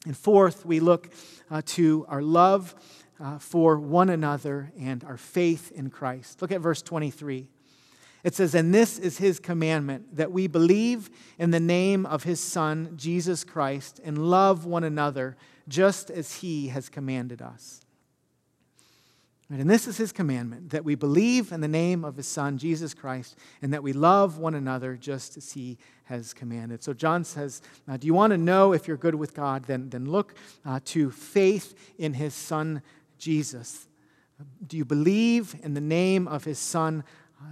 And 0.05 0.15
fourth, 0.15 0.65
we 0.65 0.79
look 0.79 1.09
uh, 1.49 1.61
to 1.65 2.05
our 2.09 2.21
love 2.21 2.75
uh, 3.19 3.37
for 3.37 3.77
one 3.77 4.09
another 4.09 4.71
and 4.77 5.03
our 5.03 5.17
faith 5.17 5.71
in 5.71 5.89
Christ. 5.89 6.41
Look 6.41 6.51
at 6.51 6.61
verse 6.61 6.81
23. 6.81 7.47
It 8.23 8.35
says, 8.35 8.55
And 8.55 8.73
this 8.73 8.97
is 8.97 9.17
his 9.17 9.39
commandment, 9.39 10.15
that 10.15 10.31
we 10.31 10.47
believe 10.47 11.09
in 11.37 11.51
the 11.51 11.59
name 11.59 12.05
of 12.05 12.23
his 12.23 12.39
Son, 12.39 12.93
Jesus 12.95 13.43
Christ, 13.43 13.99
and 14.03 14.29
love 14.29 14.65
one 14.65 14.83
another 14.83 15.35
just 15.67 16.09
as 16.09 16.35
he 16.35 16.69
has 16.69 16.89
commanded 16.89 17.41
us. 17.41 17.81
And 19.49 19.69
this 19.69 19.87
is 19.87 19.97
his 19.97 20.11
commandment 20.11 20.71
that 20.71 20.83
we 20.83 20.95
believe 20.95 21.51
in 21.51 21.61
the 21.61 21.67
name 21.67 22.03
of 22.03 22.15
his 22.15 22.27
Son, 22.27 22.57
Jesus 22.57 22.93
Christ, 22.93 23.37
and 23.61 23.73
that 23.73 23.83
we 23.83 23.93
love 23.93 24.39
one 24.39 24.55
another 24.55 24.95
just 24.95 25.37
as 25.37 25.51
he 25.51 25.77
has 26.05 26.33
commanded. 26.33 26.81
So 26.81 26.93
John 26.93 27.23
says, 27.23 27.61
uh, 27.87 27.97
Do 27.97 28.07
you 28.07 28.13
want 28.13 28.31
to 28.31 28.37
know 28.37 28.73
if 28.73 28.87
you're 28.87 28.97
good 28.97 29.15
with 29.15 29.35
God? 29.35 29.65
Then, 29.65 29.89
then 29.89 30.05
look 30.05 30.33
uh, 30.65 30.79
to 30.85 31.11
faith 31.11 31.75
in 31.97 32.13
his 32.13 32.33
Son, 32.33 32.81
Jesus. 33.17 33.87
Do 34.65 34.77
you 34.77 34.85
believe 34.85 35.55
in 35.61 35.73
the 35.75 35.81
name 35.81 36.27
of 36.27 36.45
his 36.45 36.57
Son, 36.57 37.03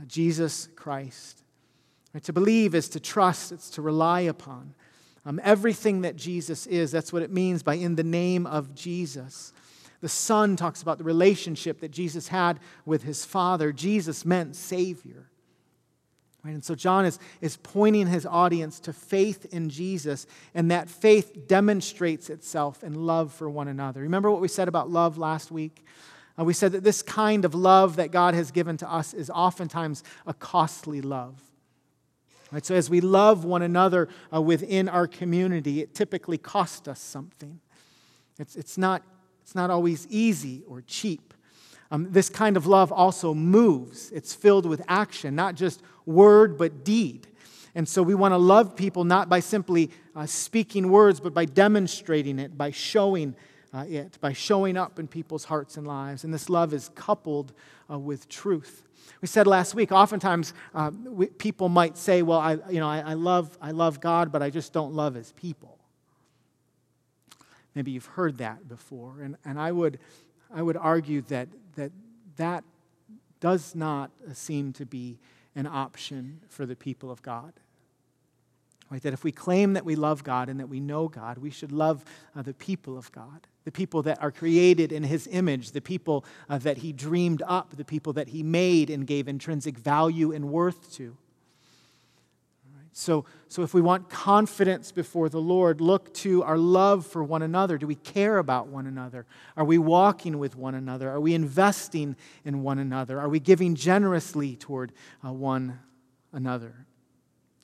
Jesus 0.08 0.68
Christ? 0.76 1.44
Right, 2.14 2.24
to 2.24 2.34
believe 2.34 2.76
is 2.76 2.90
to 2.90 3.00
trust, 3.00 3.52
it's 3.52 3.70
to 3.72 3.82
rely 3.82 4.22
upon. 4.22 4.74
Um, 5.26 5.40
everything 5.44 6.02
that 6.02 6.16
Jesus 6.16 6.66
is, 6.68 6.92
that's 6.92 7.14
what 7.14 7.22
it 7.22 7.32
means 7.32 7.64
by 7.64 7.76
in 7.76 7.96
the 7.96 8.04
name 8.04 8.48
of 8.48 8.74
Jesus. 8.74 9.54
The 10.02 10.10
Son 10.10 10.56
talks 10.56 10.82
about 10.82 10.98
the 10.98 11.04
relationship 11.04 11.80
that 11.82 11.92
Jesus 11.92 12.28
had 12.28 12.60
with 12.86 13.04
his 13.04 13.24
Father. 13.24 13.72
Jesus 13.72 14.26
meant 14.26 14.56
Savior. 14.56 15.30
Right? 16.44 16.56
And 16.56 16.64
so 16.64 16.74
John 16.74 17.06
is, 17.06 17.20
is 17.40 17.58
pointing 17.58 18.08
his 18.08 18.26
audience 18.26 18.80
to 18.82 18.94
faith 18.94 19.46
in 19.54 19.70
Jesus, 19.70 20.26
and 20.56 20.72
that 20.72 20.90
faith 20.90 21.48
demonstrates 21.48 22.32
itself 22.32 22.84
in 22.84 22.96
love 22.96 23.32
for 23.32 23.48
one 23.48 23.68
another. 23.68 24.02
Remember 24.02 24.32
what 24.32 24.42
we 24.42 24.48
said 24.48 24.68
about 24.68 24.90
love 24.90 25.20
last 25.20 25.52
week? 25.52 25.86
Uh, 26.42 26.44
we 26.44 26.54
said 26.54 26.72
that 26.72 26.84
this 26.84 27.04
kind 27.04 27.46
of 27.46 27.54
love 27.54 27.98
that 27.98 28.12
God 28.12 28.34
has 28.34 28.50
given 28.50 28.76
to 28.78 28.92
us 28.92 29.14
is 29.14 29.30
oftentimes 29.30 30.04
a 30.26 30.34
costly 30.34 31.02
love. 31.02 31.40
Right? 32.52 32.66
So 32.66 32.74
as 32.74 32.90
we 32.90 33.00
love 33.00 33.46
one 33.46 33.62
another 33.62 34.10
uh, 34.34 34.42
within 34.42 34.90
our 34.90 35.08
community, 35.08 35.82
it 35.82 35.94
typically 35.94 36.38
costs 36.38 36.88
us 36.88 37.00
something. 37.00 37.60
It's, 38.40 38.56
it's 38.56 38.78
not 38.78 39.04
it's 39.44 39.56
not 39.56 39.70
always 39.70 40.08
easy 40.08 40.64
or 40.68 40.82
cheap. 40.82 41.34
Um, 41.90 42.08
this 42.12 42.30
kind 42.30 42.56
of 42.56 42.66
love 42.68 42.92
also 42.92 43.34
moves, 43.34 44.10
it's 44.12 44.34
filled 44.34 44.66
with 44.66 44.82
action, 44.88 45.36
not 45.36 45.56
just 45.56 45.82
word, 46.06 46.58
but 46.58 46.86
deed. 46.86 47.28
And 47.76 47.88
so 47.88 48.02
we 48.02 48.16
want 48.16 48.34
to 48.34 48.38
love 48.38 48.76
people 48.76 49.04
not 49.04 49.28
by 49.28 49.42
simply 49.42 49.92
uh, 50.16 50.26
speaking 50.26 50.90
words, 50.90 51.20
but 51.20 51.34
by 51.34 51.46
demonstrating 51.46 52.40
it, 52.40 52.58
by 52.58 52.72
showing 52.72 53.36
uh, 53.74 53.86
it, 53.88 54.18
by 54.20 54.34
showing 54.34 54.78
up 54.78 55.00
in 55.00 55.08
people's 55.08 55.46
hearts 55.46 55.78
and 55.78 55.88
lives. 55.88 56.24
And 56.24 56.34
this 56.34 56.50
love 56.50 56.74
is 56.74 56.90
coupled 56.96 57.54
uh, 57.90 57.98
with 57.98 58.28
truth. 58.28 58.88
We 59.22 59.28
said 59.28 59.48
last 59.48 59.76
week, 59.76 59.92
oftentimes 59.92 60.54
uh, 60.74 60.92
we, 61.06 61.28
people 61.28 61.70
might 61.70 61.98
say, 61.98 62.22
well, 62.22 62.40
I, 62.40 62.58
you 62.70 62.80
know, 62.80 62.88
I, 62.88 63.00
I, 63.00 63.14
love, 63.14 63.58
I 63.62 63.72
love 63.72 64.00
God, 64.00 64.32
but 64.32 64.42
I 64.42 64.50
just 64.50 64.74
don't 64.74 64.94
love 64.94 65.14
his 65.14 65.32
people. 65.34 65.78
Maybe 67.76 67.92
you've 67.92 68.06
heard 68.06 68.38
that 68.40 68.68
before. 68.68 69.22
And, 69.22 69.38
and 69.46 69.60
I, 69.60 69.72
would, 69.72 70.00
I 70.54 70.62
would 70.62 70.78
argue 70.78 71.22
that, 71.24 71.48
that 71.76 71.92
that 72.38 72.64
does 73.40 73.76
not 73.76 74.12
seem 74.34 74.74
to 74.74 74.86
be 74.86 75.20
an 75.56 75.68
option 75.68 76.42
for 76.50 76.66
the 76.66 76.76
people 76.76 77.12
of 77.12 77.22
God. 77.22 77.54
Right? 78.90 79.02
That 79.02 79.14
if 79.14 79.24
we 79.24 79.32
claim 79.32 79.74
that 79.74 79.86
we 79.86 79.96
love 79.96 80.24
God 80.24 80.50
and 80.50 80.60
that 80.60 80.68
we 80.68 80.80
know 80.80 81.08
God, 81.08 81.38
we 81.38 81.50
should 81.50 81.72
love 81.72 82.04
uh, 82.36 82.42
the 82.42 82.54
people 82.54 82.98
of 82.98 83.12
God, 83.12 83.48
the 83.64 83.72
people 83.72 84.02
that 84.04 84.22
are 84.22 84.32
created 84.32 84.92
in 84.92 85.04
His 85.04 85.28
image, 85.28 85.72
the 85.72 85.82
people 85.82 86.26
uh, 86.50 86.58
that 86.60 86.78
He 86.78 86.94
dreamed 86.94 87.44
up, 87.46 87.76
the 87.76 87.86
people 87.86 88.14
that 88.14 88.30
He 88.30 88.44
made 88.44 88.90
and 88.90 89.06
gave 89.06 89.28
intrinsic 89.28 89.78
value 89.78 90.32
and 90.32 90.52
worth 90.52 90.94
to. 90.94 91.16
So, 92.94 93.26
so 93.48 93.64
if 93.64 93.74
we 93.74 93.80
want 93.80 94.10
confidence 94.10 94.92
before 94.92 95.30
the 95.30 95.40
Lord, 95.40 95.80
look 95.80 96.14
to 96.16 96.44
our 96.44 96.58
love 96.58 97.06
for 97.06 97.24
one 97.24 97.42
another. 97.42 97.78
Do 97.78 97.88
we 97.88 97.96
care 97.96 98.38
about 98.38 98.68
one 98.68 98.86
another? 98.86 99.26
Are 99.56 99.64
we 99.64 99.78
walking 99.78 100.40
with 100.40 100.58
one 100.58 100.76
another? 100.76 101.10
Are 101.10 101.20
we 101.20 101.34
investing 101.34 102.18
in 102.44 102.64
one 102.64 102.80
another? 102.80 103.20
Are 103.20 103.30
we 103.30 103.40
giving 103.40 103.76
generously 103.76 104.58
toward 104.58 104.92
uh, 105.26 105.32
one 105.32 105.80
another? 106.34 106.86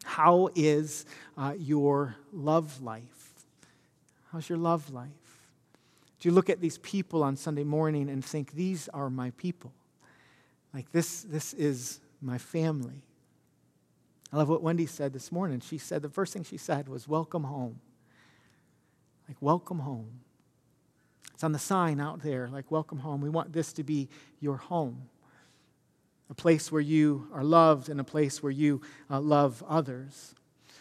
How 0.05 0.49
is 0.55 1.05
uh, 1.37 1.55
your 1.57 2.15
love 2.31 2.81
life? 2.81 3.33
How's 4.31 4.47
your 4.47 4.57
love 4.57 4.93
life? 4.93 5.09
Do 6.19 6.29
you 6.29 6.33
look 6.33 6.49
at 6.49 6.61
these 6.61 6.77
people 6.79 7.23
on 7.23 7.35
Sunday 7.35 7.63
morning 7.63 8.09
and 8.09 8.23
think, 8.25 8.53
these 8.53 8.89
are 8.89 9.09
my 9.09 9.31
people? 9.31 9.71
Like, 10.73 10.91
this, 10.91 11.21
this 11.23 11.53
is 11.53 11.99
my 12.21 12.37
family. 12.37 13.03
I 14.31 14.37
love 14.37 14.49
what 14.49 14.61
Wendy 14.61 14.85
said 14.85 15.13
this 15.13 15.31
morning. 15.31 15.59
She 15.59 15.77
said 15.77 16.01
the 16.01 16.09
first 16.09 16.33
thing 16.33 16.43
she 16.43 16.57
said 16.57 16.89
was, 16.89 17.07
Welcome 17.07 17.43
home. 17.43 17.79
Like, 19.27 19.37
welcome 19.41 19.79
home. 19.79 20.21
It's 21.33 21.43
on 21.43 21.51
the 21.51 21.59
sign 21.59 21.99
out 21.99 22.23
there, 22.23 22.47
like, 22.47 22.71
welcome 22.71 22.99
home. 22.99 23.21
We 23.21 23.29
want 23.29 23.53
this 23.53 23.71
to 23.73 23.83
be 23.83 24.09
your 24.39 24.57
home, 24.57 25.09
a 26.29 26.33
place 26.33 26.71
where 26.71 26.81
you 26.81 27.27
are 27.31 27.43
loved 27.43 27.89
and 27.89 27.99
a 27.99 28.03
place 28.03 28.41
where 28.41 28.51
you 28.51 28.81
uh, 29.09 29.19
love 29.19 29.63
others. 29.67 30.33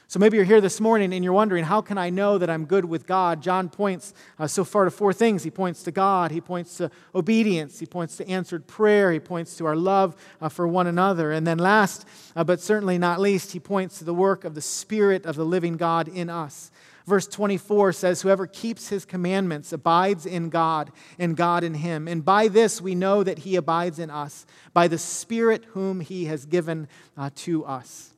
So 0.08 0.20
maybe 0.20 0.36
you're 0.36 0.46
here 0.46 0.60
this 0.60 0.80
morning 0.80 1.12
and 1.12 1.24
you're 1.24 1.32
wondering, 1.32 1.64
how 1.64 1.80
can 1.80 1.98
I 1.98 2.10
know 2.10 2.38
that 2.38 2.48
I'm 2.48 2.64
good 2.64 2.84
with 2.84 3.08
God? 3.08 3.42
John 3.42 3.68
points 3.68 4.14
uh, 4.38 4.46
so 4.46 4.62
far 4.62 4.84
to 4.84 4.90
four 4.92 5.12
things. 5.12 5.42
He 5.42 5.50
points 5.50 5.82
to 5.82 5.90
God, 5.90 6.30
he 6.30 6.40
points 6.40 6.76
to 6.76 6.92
obedience, 7.12 7.80
he 7.80 7.86
points 7.86 8.16
to 8.18 8.28
answered 8.28 8.68
prayer, 8.68 9.10
he 9.10 9.18
points 9.18 9.56
to 9.56 9.66
our 9.66 9.74
love 9.74 10.14
uh, 10.40 10.48
for 10.48 10.68
one 10.68 10.86
another. 10.86 11.32
And 11.32 11.44
then, 11.44 11.58
last 11.58 12.06
uh, 12.36 12.44
but 12.44 12.60
certainly 12.60 12.98
not 12.98 13.20
least, 13.20 13.50
he 13.50 13.58
points 13.58 13.98
to 13.98 14.04
the 14.04 14.14
work 14.14 14.44
of 14.44 14.54
the 14.54 14.60
Spirit 14.60 15.26
of 15.26 15.34
the 15.34 15.44
living 15.44 15.76
God 15.76 16.06
in 16.06 16.30
us. 16.30 16.70
Verse 17.04 17.26
24 17.26 17.92
says, 17.92 18.22
Whoever 18.22 18.46
keeps 18.46 18.88
his 18.88 19.04
commandments 19.04 19.72
abides 19.72 20.24
in 20.24 20.50
God, 20.50 20.92
and 21.18 21.36
God 21.36 21.64
in 21.64 21.74
him. 21.74 22.06
And 22.06 22.24
by 22.24 22.46
this 22.46 22.80
we 22.80 22.94
know 22.94 23.24
that 23.24 23.38
he 23.38 23.56
abides 23.56 23.98
in 23.98 24.10
us, 24.10 24.46
by 24.72 24.86
the 24.86 24.98
Spirit 24.98 25.64
whom 25.70 25.98
he 25.98 26.26
has 26.26 26.46
given 26.46 26.86
uh, 27.16 27.30
to 27.36 27.64
us. 27.64 28.12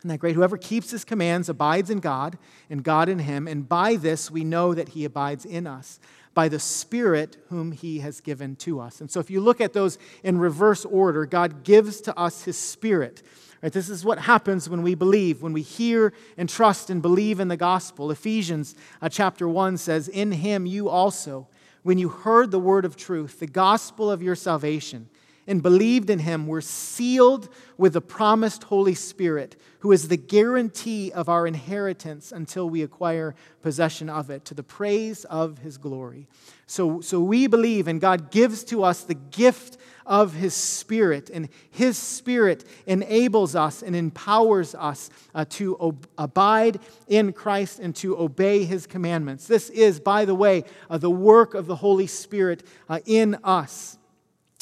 Isn't 0.00 0.08
that 0.08 0.18
great? 0.18 0.34
Whoever 0.34 0.56
keeps 0.56 0.90
his 0.90 1.04
commands 1.04 1.48
abides 1.48 1.90
in 1.90 2.00
God, 2.00 2.38
and 2.68 2.84
God 2.84 3.08
in 3.08 3.20
him. 3.20 3.48
And 3.48 3.68
by 3.68 3.96
this 3.96 4.30
we 4.30 4.44
know 4.44 4.74
that 4.74 4.90
he 4.90 5.04
abides 5.04 5.44
in 5.44 5.66
us, 5.66 5.98
by 6.34 6.48
the 6.48 6.60
Spirit 6.60 7.38
whom 7.48 7.72
he 7.72 8.00
has 8.00 8.20
given 8.20 8.56
to 8.56 8.78
us. 8.78 9.00
And 9.00 9.10
so 9.10 9.20
if 9.20 9.30
you 9.30 9.40
look 9.40 9.60
at 9.60 9.72
those 9.72 9.98
in 10.22 10.38
reverse 10.38 10.84
order, 10.84 11.24
God 11.24 11.64
gives 11.64 12.00
to 12.02 12.18
us 12.18 12.44
his 12.44 12.58
Spirit. 12.58 13.22
Right, 13.62 13.72
this 13.72 13.88
is 13.88 14.04
what 14.04 14.18
happens 14.18 14.68
when 14.68 14.82
we 14.82 14.94
believe, 14.94 15.42
when 15.42 15.54
we 15.54 15.62
hear 15.62 16.12
and 16.36 16.46
trust 16.46 16.90
and 16.90 17.00
believe 17.00 17.40
in 17.40 17.48
the 17.48 17.56
gospel. 17.56 18.10
Ephesians 18.10 18.74
uh, 19.00 19.08
chapter 19.08 19.48
1 19.48 19.78
says, 19.78 20.08
In 20.08 20.30
him 20.32 20.66
you 20.66 20.90
also, 20.90 21.48
when 21.82 21.96
you 21.96 22.10
heard 22.10 22.50
the 22.50 22.60
word 22.60 22.84
of 22.84 22.96
truth, 22.96 23.40
the 23.40 23.46
gospel 23.46 24.10
of 24.10 24.22
your 24.22 24.34
salvation, 24.34 25.08
and 25.46 25.62
believed 25.62 26.10
in 26.10 26.18
him 26.18 26.46
were 26.46 26.60
sealed 26.60 27.48
with 27.78 27.92
the 27.92 28.00
promised 28.00 28.64
Holy 28.64 28.94
Spirit, 28.94 29.56
who 29.80 29.92
is 29.92 30.08
the 30.08 30.16
guarantee 30.16 31.12
of 31.12 31.28
our 31.28 31.46
inheritance 31.46 32.32
until 32.32 32.68
we 32.68 32.82
acquire 32.82 33.34
possession 33.62 34.08
of 34.08 34.30
it, 34.30 34.44
to 34.46 34.54
the 34.54 34.62
praise 34.62 35.24
of 35.26 35.58
his 35.58 35.78
glory. 35.78 36.26
So, 36.66 37.00
so 37.00 37.20
we 37.20 37.46
believe, 37.46 37.86
and 37.86 38.00
God 38.00 38.30
gives 38.30 38.64
to 38.64 38.82
us 38.82 39.04
the 39.04 39.14
gift 39.14 39.76
of 40.04 40.34
his 40.34 40.54
Spirit, 40.54 41.30
and 41.30 41.48
his 41.70 41.98
Spirit 41.98 42.64
enables 42.86 43.54
us 43.54 43.82
and 43.82 43.94
empowers 43.94 44.74
us 44.74 45.10
uh, 45.34 45.44
to 45.50 45.78
ob- 45.78 46.06
abide 46.16 46.78
in 47.08 47.32
Christ 47.32 47.80
and 47.80 47.94
to 47.96 48.18
obey 48.18 48.64
his 48.64 48.86
commandments. 48.86 49.46
This 49.46 49.68
is, 49.70 50.00
by 50.00 50.24
the 50.24 50.34
way, 50.34 50.64
uh, 50.88 50.98
the 50.98 51.10
work 51.10 51.54
of 51.54 51.66
the 51.66 51.76
Holy 51.76 52.06
Spirit 52.06 52.64
uh, 52.88 53.00
in 53.04 53.36
us. 53.44 53.98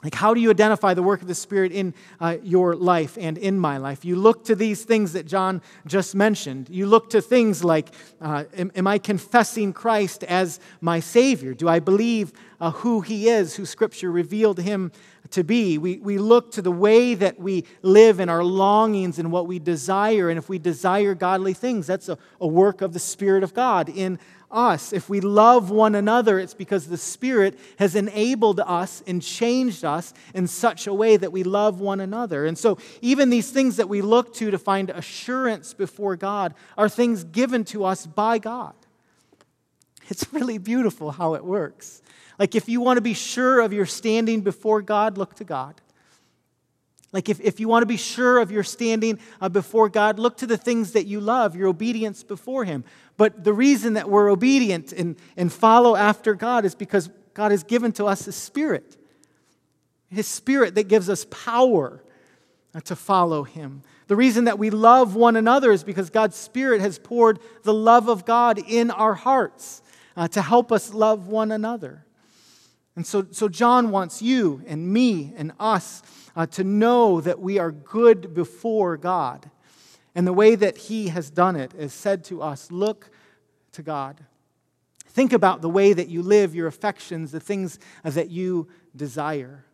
Like, 0.04 0.14
how 0.14 0.34
do 0.34 0.40
you 0.40 0.50
identify 0.50 0.92
the 0.92 1.02
work 1.02 1.22
of 1.22 1.28
the 1.28 1.34
Spirit 1.34 1.72
in 1.72 1.94
uh, 2.20 2.36
your 2.42 2.76
life 2.76 3.16
and 3.18 3.38
in 3.38 3.58
my 3.58 3.78
life? 3.78 4.04
You 4.04 4.16
look 4.16 4.44
to 4.44 4.54
these 4.54 4.84
things 4.84 5.14
that 5.14 5.26
John 5.26 5.62
just 5.86 6.14
mentioned. 6.14 6.68
You 6.68 6.86
look 6.86 7.08
to 7.10 7.22
things 7.22 7.64
like 7.64 7.88
uh, 8.20 8.44
am, 8.54 8.70
am, 8.76 8.86
I 8.86 8.98
confessing 8.98 9.72
Christ 9.72 10.22
as 10.24 10.60
my 10.82 11.00
Savior? 11.00 11.54
Do 11.54 11.70
I 11.70 11.78
believe 11.78 12.34
uh, 12.60 12.72
who 12.72 13.00
He 13.00 13.30
is, 13.30 13.56
who 13.56 13.64
Scripture 13.64 14.12
revealed 14.12 14.58
Him 14.58 14.92
to 15.30 15.42
be? 15.42 15.78
We, 15.78 15.96
we 15.96 16.18
look 16.18 16.52
to 16.52 16.60
the 16.60 16.70
way 16.70 17.14
that 17.14 17.40
we 17.40 17.64
live 17.80 18.20
and 18.20 18.30
our 18.30 18.44
longings 18.44 19.18
and 19.18 19.32
what 19.32 19.46
we 19.46 19.58
desire. 19.58 20.28
And 20.28 20.36
if 20.36 20.50
we 20.50 20.58
desire 20.58 21.14
godly 21.14 21.54
things, 21.54 21.86
that's 21.86 22.10
a, 22.10 22.18
a 22.42 22.46
work 22.46 22.82
of 22.82 22.92
the 22.92 22.98
Spirit 22.98 23.42
of 23.42 23.54
God 23.54 23.88
in 23.88 24.18
us. 24.54 24.92
If 24.92 25.08
we 25.08 25.20
love 25.20 25.70
one 25.70 25.94
another, 25.94 26.38
it's 26.38 26.54
because 26.54 26.86
the 26.86 26.96
Spirit 26.96 27.58
has 27.78 27.94
enabled 27.94 28.60
us 28.60 29.02
and 29.06 29.20
changed 29.20 29.84
us 29.84 30.14
in 30.32 30.46
such 30.46 30.86
a 30.86 30.94
way 30.94 31.16
that 31.16 31.32
we 31.32 31.42
love 31.42 31.80
one 31.80 32.00
another. 32.00 32.46
And 32.46 32.56
so, 32.56 32.78
even 33.02 33.30
these 33.30 33.50
things 33.50 33.76
that 33.76 33.88
we 33.88 34.00
look 34.00 34.34
to 34.34 34.50
to 34.50 34.58
find 34.58 34.90
assurance 34.90 35.74
before 35.74 36.16
God 36.16 36.54
are 36.78 36.88
things 36.88 37.24
given 37.24 37.64
to 37.66 37.84
us 37.84 38.06
by 38.06 38.38
God. 38.38 38.74
It's 40.08 40.32
really 40.32 40.58
beautiful 40.58 41.10
how 41.10 41.34
it 41.34 41.44
works. 41.44 42.02
Like, 42.38 42.54
if 42.54 42.68
you 42.68 42.80
want 42.80 42.98
to 42.98 43.02
be 43.02 43.14
sure 43.14 43.60
of 43.60 43.72
your 43.72 43.86
standing 43.86 44.42
before 44.42 44.82
God, 44.82 45.16
look 45.18 45.34
to 45.36 45.44
God. 45.44 45.80
Like, 47.14 47.28
if, 47.28 47.40
if 47.40 47.60
you 47.60 47.68
want 47.68 47.82
to 47.82 47.86
be 47.86 47.96
sure 47.96 48.40
of 48.40 48.50
your 48.50 48.64
standing 48.64 49.20
uh, 49.40 49.48
before 49.48 49.88
God, 49.88 50.18
look 50.18 50.36
to 50.38 50.48
the 50.48 50.56
things 50.56 50.92
that 50.92 51.06
you 51.06 51.20
love, 51.20 51.54
your 51.54 51.68
obedience 51.68 52.24
before 52.24 52.64
Him. 52.64 52.82
But 53.16 53.44
the 53.44 53.52
reason 53.52 53.92
that 53.92 54.10
we're 54.10 54.28
obedient 54.28 54.92
and, 54.92 55.14
and 55.36 55.52
follow 55.52 55.94
after 55.94 56.34
God 56.34 56.64
is 56.64 56.74
because 56.74 57.08
God 57.32 57.52
has 57.52 57.62
given 57.62 57.92
to 57.92 58.06
us 58.06 58.24
His 58.24 58.34
Spirit. 58.34 58.96
His 60.08 60.26
Spirit 60.26 60.74
that 60.74 60.88
gives 60.88 61.08
us 61.08 61.24
power 61.30 62.02
uh, 62.74 62.80
to 62.80 62.96
follow 62.96 63.44
Him. 63.44 63.82
The 64.08 64.16
reason 64.16 64.46
that 64.46 64.58
we 64.58 64.70
love 64.70 65.14
one 65.14 65.36
another 65.36 65.70
is 65.70 65.84
because 65.84 66.10
God's 66.10 66.34
Spirit 66.34 66.80
has 66.80 66.98
poured 66.98 67.38
the 67.62 67.72
love 67.72 68.08
of 68.08 68.24
God 68.24 68.58
in 68.58 68.90
our 68.90 69.14
hearts 69.14 69.82
uh, 70.16 70.26
to 70.26 70.42
help 70.42 70.72
us 70.72 70.92
love 70.92 71.28
one 71.28 71.52
another. 71.52 72.04
And 72.96 73.06
so, 73.06 73.28
so 73.30 73.48
John 73.48 73.92
wants 73.92 74.20
you 74.20 74.62
and 74.66 74.92
me 74.92 75.32
and 75.36 75.52
us 75.60 76.02
uh, 76.36 76.46
to 76.46 76.64
know 76.64 77.20
that 77.20 77.40
we 77.40 77.58
are 77.58 77.70
good 77.70 78.34
before 78.34 78.96
God. 78.96 79.50
And 80.14 80.26
the 80.26 80.32
way 80.32 80.54
that 80.54 80.76
he 80.76 81.08
has 81.08 81.30
done 81.30 81.56
it 81.56 81.74
is 81.74 81.92
said 81.92 82.24
to 82.24 82.42
us 82.42 82.70
look 82.70 83.10
to 83.72 83.82
God. 83.82 84.24
Think 85.08 85.32
about 85.32 85.62
the 85.62 85.70
way 85.70 85.92
that 85.92 86.08
you 86.08 86.22
live, 86.22 86.54
your 86.54 86.66
affections, 86.66 87.30
the 87.30 87.40
things 87.40 87.78
that 88.02 88.30
you 88.30 88.68
desire. 88.96 89.64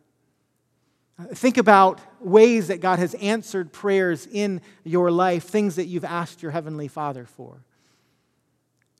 Think 1.33 1.57
about 1.57 1.99
ways 2.19 2.67
that 2.67 2.81
God 2.81 2.99
has 2.99 3.13
answered 3.15 3.71
prayers 3.71 4.27
in 4.31 4.61
your 4.83 5.11
life, 5.11 5.43
things 5.43 5.75
that 5.75 5.85
you've 5.85 6.05
asked 6.05 6.41
your 6.41 6.51
Heavenly 6.51 6.87
Father 6.87 7.25
for. 7.25 7.63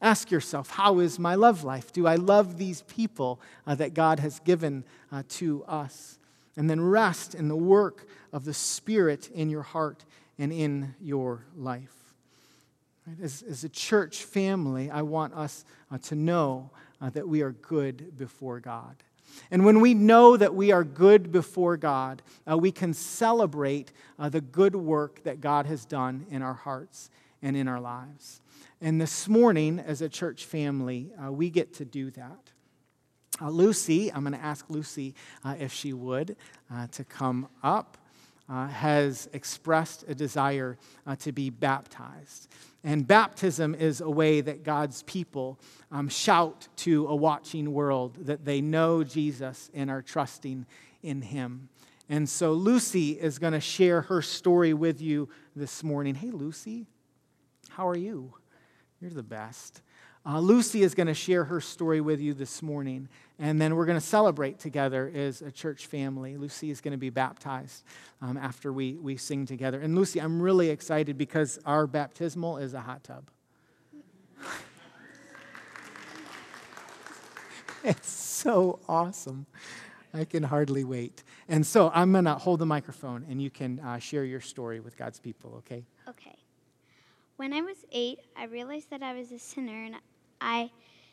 Ask 0.02 0.32
yourself, 0.32 0.72
how 0.72 1.00
is 1.00 1.20
my 1.20 1.36
love 1.36 1.64
life? 1.64 1.94
Do 1.94 2.08
I 2.08 2.16
love 2.16 2.58
these 2.58 2.82
people 2.84 3.40
uh, 3.68 3.76
that 3.76 3.94
God 3.94 4.20
has 4.20 4.40
given 4.40 4.84
uh, 5.12 5.24
to 5.30 5.64
us? 5.66 6.18
And 6.58 6.70
then 6.70 6.82
rest 6.82 7.34
in 7.36 7.48
the 7.48 7.56
work 7.56 8.08
of 8.34 8.46
the 8.46 8.54
Spirit 8.54 9.30
in 9.34 9.50
your 9.50 9.62
heart 9.62 10.04
and 10.38 10.52
in 10.52 10.96
your 11.02 11.46
life. 11.56 12.14
As, 13.22 13.44
as 13.44 13.64
a 13.64 13.70
church 13.70 14.24
family, 14.24 14.90
I 14.90 15.02
want 15.02 15.34
us 15.34 15.66
uh, 15.92 15.98
to 16.00 16.16
know 16.16 16.70
uh, 17.02 17.10
that 17.12 17.28
we 17.28 17.42
are 17.42 17.52
good 17.52 18.18
before 18.18 18.60
God. 18.60 18.96
And 19.50 19.66
when 19.66 19.80
we 19.82 19.94
know 19.94 20.38
that 20.38 20.54
we 20.54 20.72
are 20.72 20.84
good 20.84 21.32
before 21.32 21.78
God, 21.78 22.22
uh, 22.50 22.58
we 22.58 22.72
can 22.72 22.94
celebrate 22.94 23.92
uh, 24.20 24.30
the 24.30 24.42
good 24.42 24.76
work 24.76 25.24
that 25.24 25.42
God 25.42 25.66
has 25.66 25.86
done 25.86 26.26
in 26.30 26.42
our 26.42 26.54
hearts 26.54 27.10
and 27.42 27.56
in 27.56 27.68
our 27.68 27.80
lives. 27.80 28.42
And 28.82 29.00
this 29.00 29.28
morning, 29.28 29.80
as 29.80 30.02
a 30.02 30.10
church 30.10 30.46
family, 30.46 31.12
uh, 31.24 31.32
we 31.32 31.50
get 31.50 31.74
to 31.76 31.86
do 31.86 32.12
that. 32.12 32.52
Uh, 33.42 33.50
Lucy, 33.50 34.14
I'm 34.14 34.22
going 34.22 34.34
to 34.34 34.46
ask 34.46 34.66
Lucy 34.70 35.16
uh, 35.44 35.56
if 35.58 35.74
she 35.74 35.94
would 35.94 36.36
uh, 36.72 36.86
to 36.88 37.04
come 37.04 37.48
up, 37.64 37.98
has 38.50 39.30
expressed 39.32 40.04
a 40.10 40.14
desire 40.14 40.78
to 41.20 41.32
be 41.32 41.50
baptized. 41.50 42.50
And 42.84 43.08
baptism 43.08 43.74
is 43.74 44.02
a 44.02 44.10
way 44.10 44.42
that 44.42 44.64
God's 44.64 45.04
people 45.04 45.58
um, 45.90 46.10
shout 46.10 46.68
to 46.78 47.08
a 47.08 47.16
watching 47.16 47.72
world 47.72 48.26
that 48.26 48.44
they 48.44 48.60
know 48.60 49.06
Jesus 49.06 49.70
and 49.74 49.90
are 49.90 50.02
trusting 50.02 50.66
in 51.02 51.22
him. 51.22 51.70
And 52.10 52.28
so 52.28 52.52
Lucy 52.52 53.12
is 53.12 53.40
going 53.40 53.54
to 53.54 53.62
share 53.62 54.02
her 54.02 54.22
story 54.22 54.74
with 54.74 55.02
you 55.02 55.30
this 55.56 55.82
morning. 55.82 56.16
Hey, 56.16 56.32
Lucy, 56.32 56.88
how 57.70 57.88
are 57.88 57.98
you? 57.98 58.34
You're 59.00 59.12
the 59.12 59.24
best. 59.24 59.82
Uh, 60.24 60.40
Lucy 60.40 60.84
is 60.84 60.94
going 60.94 61.08
to 61.08 61.16
share 61.16 61.46
her 61.46 61.60
story 61.60 62.00
with 62.00 62.22
you 62.22 62.36
this 62.36 62.62
morning, 62.62 63.10
and 63.40 63.60
then 63.60 63.76
we're 63.76 63.88
going 63.88 64.00
to 64.00 64.06
celebrate 64.06 64.60
together 64.60 65.12
as 65.16 65.42
a 65.42 65.50
church 65.52 65.88
family. 65.88 66.38
Lucy 66.38 66.70
is 66.70 66.80
going 66.80 66.92
to 66.92 66.98
be 66.98 67.10
baptized 67.10 67.84
um, 68.22 68.38
after 68.38 68.72
we, 68.72 68.94
we 68.98 69.18
sing 69.18 69.48
together. 69.48 69.80
And 69.80 69.96
Lucy, 69.96 70.22
I'm 70.22 70.40
really 70.40 70.70
excited 70.70 71.18
because 71.18 71.58
our 71.66 71.88
baptismal 71.88 72.58
is 72.58 72.76
a 72.76 72.82
hot 72.82 73.04
tub. 73.04 73.32
it's 77.84 78.10
so 78.10 78.80
awesome. 78.88 79.48
I 80.14 80.26
can 80.26 80.44
hardly 80.44 80.84
wait. 80.84 81.24
And 81.48 81.66
so 81.66 81.90
I'm 81.96 82.12
going 82.12 82.26
to 82.26 82.36
hold 82.36 82.60
the 82.60 82.68
microphone, 82.68 83.26
and 83.28 83.42
you 83.42 83.50
can 83.50 83.80
uh, 83.80 83.98
share 83.98 84.24
your 84.24 84.42
story 84.42 84.82
with 84.82 84.96
God's 84.98 85.20
people, 85.20 85.56
okay? 85.60 85.84
Okay. 86.08 86.36
When 87.38 87.54
I 87.54 87.62
was 87.62 87.78
eight, 87.92 88.20
I 88.38 88.46
realized 88.46 88.92
that 88.92 89.02
I 89.02 89.14
was 89.14 89.32
a 89.32 89.40
sinner 89.40 89.84
and 89.84 89.96
I 90.42 90.72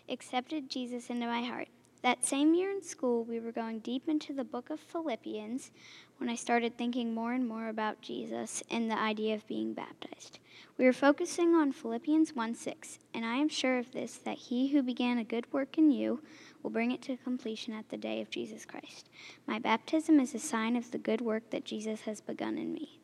accepted 0.09 0.71
Jesus 0.71 1.11
into 1.11 1.27
my 1.27 1.43
heart. 1.43 1.69
That 2.03 2.25
same 2.25 2.55
year 2.55 2.71
in 2.71 2.83
school, 2.83 3.25
we 3.25 3.41
were 3.41 3.53
going 3.53 3.81
deep 3.81 4.09
into 4.09 4.33
the 4.33 4.45
book 4.45 4.71
of 4.71 4.79
Philippians 4.79 5.73
when 6.19 6.31
I 6.31 6.37
started 6.37 6.79
thinking 6.79 7.13
more 7.13 7.33
and 7.33 7.47
more 7.47 7.69
about 7.69 8.01
Jesus 8.01 8.63
and 8.71 8.89
the 8.89 8.99
idea 8.99 9.35
of 9.35 9.47
being 9.49 9.75
baptized. 9.75 10.39
We 10.77 10.85
were 10.85 10.93
focusing 10.93 11.55
on 11.55 11.73
Philippians 11.73 12.37
1 12.37 12.55
6, 12.55 13.01
and 13.13 13.25
I 13.25 13.35
am 13.35 13.49
sure 13.49 13.79
of 13.79 13.93
this 13.93 14.17
that 14.19 14.39
he 14.39 14.69
who 14.69 14.83
began 14.83 15.19
a 15.19 15.25
good 15.25 15.53
work 15.53 15.77
in 15.77 15.91
you 15.91 16.23
will 16.63 16.71
bring 16.71 16.93
it 16.93 17.03
to 17.03 17.17
completion 17.17 17.75
at 17.75 17.89
the 17.89 17.97
day 17.97 18.21
of 18.21 18.31
Jesus 18.31 18.65
Christ. 18.65 19.09
My 19.47 19.59
baptism 19.59 20.21
is 20.21 20.35
a 20.35 20.39
sign 20.39 20.77
of 20.77 20.93
the 20.93 20.99
good 20.99 21.21
work 21.21 21.51
that 21.51 21.65
Jesus 21.65 22.03
has 22.03 22.21
begun 22.21 22.59
in 22.59 22.73
me. 22.73 23.01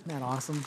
Isn't 0.00 0.20
that 0.20 0.22
awesome? 0.22 0.64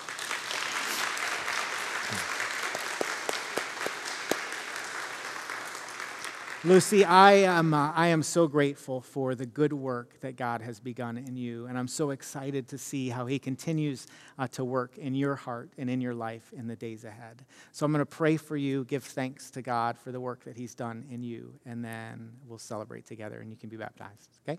Lucy, 6.65 7.03
I 7.03 7.33
am, 7.33 7.73
uh, 7.73 7.91
I 7.91 8.07
am 8.07 8.23
so 8.23 8.47
grateful 8.47 9.01
for 9.01 9.35
the 9.35 9.45
good 9.45 9.73
work 9.73 10.21
that 10.21 10.37
God 10.37 10.61
has 10.61 10.79
begun 10.79 11.17
in 11.17 11.35
you, 11.35 11.65
and 11.65 11.77
I'm 11.77 11.89
so 11.89 12.11
excited 12.11 12.69
to 12.69 12.77
see 12.77 13.09
how 13.09 13.25
He 13.25 13.37
continues 13.37 14.07
uh, 14.39 14.47
to 14.47 14.63
work 14.63 14.97
in 14.97 15.13
your 15.13 15.35
heart 15.35 15.73
and 15.77 15.89
in 15.89 15.99
your 15.99 16.13
life 16.13 16.53
in 16.55 16.67
the 16.67 16.77
days 16.77 17.03
ahead. 17.03 17.43
So 17.73 17.85
I'm 17.85 17.91
going 17.91 17.99
to 17.99 18.05
pray 18.05 18.37
for 18.37 18.55
you, 18.55 18.85
give 18.85 19.03
thanks 19.03 19.51
to 19.51 19.61
God 19.61 19.97
for 19.97 20.13
the 20.13 20.21
work 20.21 20.45
that 20.45 20.55
He's 20.55 20.73
done 20.73 21.03
in 21.11 21.21
you, 21.21 21.53
and 21.65 21.83
then 21.83 22.31
we'll 22.47 22.59
celebrate 22.59 23.05
together 23.05 23.41
and 23.41 23.51
you 23.51 23.57
can 23.57 23.67
be 23.67 23.75
baptized. 23.75 24.39
Okay? 24.47 24.57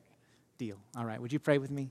Deal. 0.59 0.77
All 0.99 1.07
right. 1.07 1.19
Would 1.19 1.33
you 1.33 1.39
pray 1.39 1.57
with 1.57 1.71
me? 1.71 1.89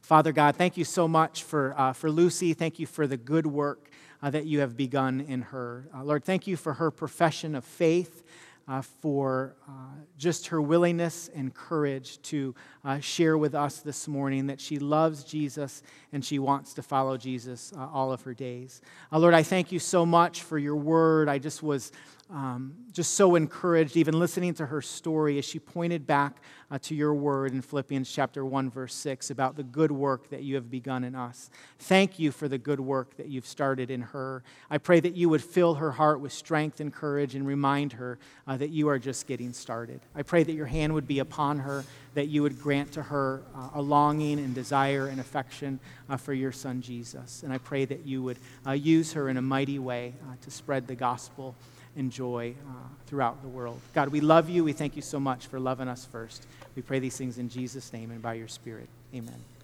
Father 0.00 0.32
God, 0.32 0.56
thank 0.56 0.78
you 0.78 0.84
so 0.84 1.06
much 1.06 1.42
for, 1.42 1.74
uh, 1.76 1.92
for 1.92 2.10
Lucy. 2.10 2.54
Thank 2.54 2.78
you 2.78 2.86
for 2.86 3.06
the 3.06 3.18
good 3.18 3.46
work 3.46 3.90
uh, 4.22 4.30
that 4.30 4.46
you 4.46 4.60
have 4.60 4.74
begun 4.74 5.20
in 5.20 5.42
her. 5.42 5.86
Uh, 5.94 6.02
Lord, 6.02 6.24
thank 6.24 6.46
you 6.46 6.56
for 6.56 6.74
her 6.74 6.90
profession 6.90 7.54
of 7.54 7.64
faith 7.64 8.22
uh, 8.68 8.82
for 8.82 9.54
uh, 9.68 9.72
just 10.18 10.48
her 10.48 10.60
willingness 10.60 11.30
and 11.34 11.54
courage 11.54 12.20
to 12.22 12.54
uh, 12.84 12.98
share 12.98 13.38
with 13.38 13.54
us 13.54 13.78
this 13.78 14.08
morning 14.08 14.48
that 14.48 14.60
she 14.60 14.78
loves 14.78 15.22
Jesus 15.22 15.82
and 16.12 16.24
she 16.24 16.38
wants 16.38 16.74
to 16.74 16.82
follow 16.82 17.16
Jesus 17.16 17.72
uh, 17.76 17.86
all 17.92 18.12
of 18.12 18.22
her 18.22 18.34
days. 18.34 18.80
Uh, 19.12 19.18
Lord, 19.18 19.34
I 19.34 19.42
thank 19.42 19.70
you 19.70 19.78
so 19.78 20.04
much 20.04 20.42
for 20.42 20.58
your 20.58 20.76
word. 20.76 21.28
I 21.28 21.38
just 21.38 21.62
was 21.62 21.92
um, 22.30 22.74
just 22.92 23.14
so 23.14 23.36
encouraged, 23.36 23.96
even 23.96 24.18
listening 24.18 24.54
to 24.54 24.66
her 24.66 24.82
story 24.82 25.38
as 25.38 25.44
she 25.44 25.58
pointed 25.58 26.06
back 26.06 26.42
uh, 26.70 26.78
to 26.80 26.94
your 26.94 27.14
word 27.14 27.52
in 27.52 27.62
Philippians 27.62 28.10
chapter 28.10 28.44
1, 28.44 28.68
verse 28.68 28.94
6, 28.94 29.30
about 29.30 29.54
the 29.54 29.62
good 29.62 29.92
work 29.92 30.28
that 30.30 30.42
you 30.42 30.56
have 30.56 30.68
begun 30.68 31.04
in 31.04 31.14
us. 31.14 31.50
Thank 31.78 32.18
you 32.18 32.32
for 32.32 32.48
the 32.48 32.58
good 32.58 32.80
work 32.80 33.16
that 33.18 33.28
you've 33.28 33.46
started 33.46 33.90
in 33.90 34.00
her. 34.02 34.42
I 34.68 34.78
pray 34.78 34.98
that 35.00 35.14
you 35.14 35.28
would 35.28 35.42
fill 35.42 35.74
her 35.74 35.92
heart 35.92 36.20
with 36.20 36.32
strength 36.32 36.80
and 36.80 36.92
courage 36.92 37.36
and 37.36 37.46
remind 37.46 37.92
her 37.92 38.18
uh, 38.46 38.56
that 38.56 38.70
you 38.70 38.88
are 38.88 38.98
just 38.98 39.28
getting 39.28 39.52
started. 39.52 40.00
I 40.14 40.22
pray 40.22 40.42
that 40.42 40.52
your 40.52 40.66
hand 40.66 40.94
would 40.94 41.06
be 41.06 41.20
upon 41.20 41.60
her, 41.60 41.84
that 42.14 42.26
you 42.26 42.42
would 42.42 42.60
grant 42.60 42.90
to 42.92 43.02
her 43.02 43.42
uh, 43.54 43.70
a 43.74 43.82
longing 43.82 44.40
and 44.40 44.52
desire 44.52 45.06
and 45.06 45.20
affection 45.20 45.78
uh, 46.08 46.16
for 46.16 46.32
your 46.32 46.50
son 46.50 46.82
Jesus. 46.82 47.44
And 47.44 47.52
I 47.52 47.58
pray 47.58 47.84
that 47.84 48.04
you 48.04 48.22
would 48.24 48.38
uh, 48.66 48.72
use 48.72 49.12
her 49.12 49.28
in 49.28 49.36
a 49.36 49.42
mighty 49.42 49.78
way 49.78 50.14
uh, 50.28 50.34
to 50.42 50.50
spread 50.50 50.88
the 50.88 50.96
gospel 50.96 51.54
and 51.96 52.12
joy 52.12 52.54
uh, 52.66 52.72
throughout 53.06 53.42
the 53.42 53.48
world. 53.48 53.80
God, 53.94 54.08
we 54.08 54.20
love 54.20 54.48
you. 54.48 54.64
We 54.64 54.72
thank 54.72 54.96
you 54.96 55.02
so 55.02 55.18
much 55.18 55.46
for 55.46 55.58
loving 55.58 55.88
us 55.88 56.04
first. 56.04 56.46
We 56.74 56.82
pray 56.82 56.98
these 56.98 57.16
things 57.16 57.38
in 57.38 57.48
Jesus' 57.48 57.92
name 57.92 58.10
and 58.10 58.22
by 58.22 58.34
your 58.34 58.48
Spirit. 58.48 58.88
Amen. 59.14 59.55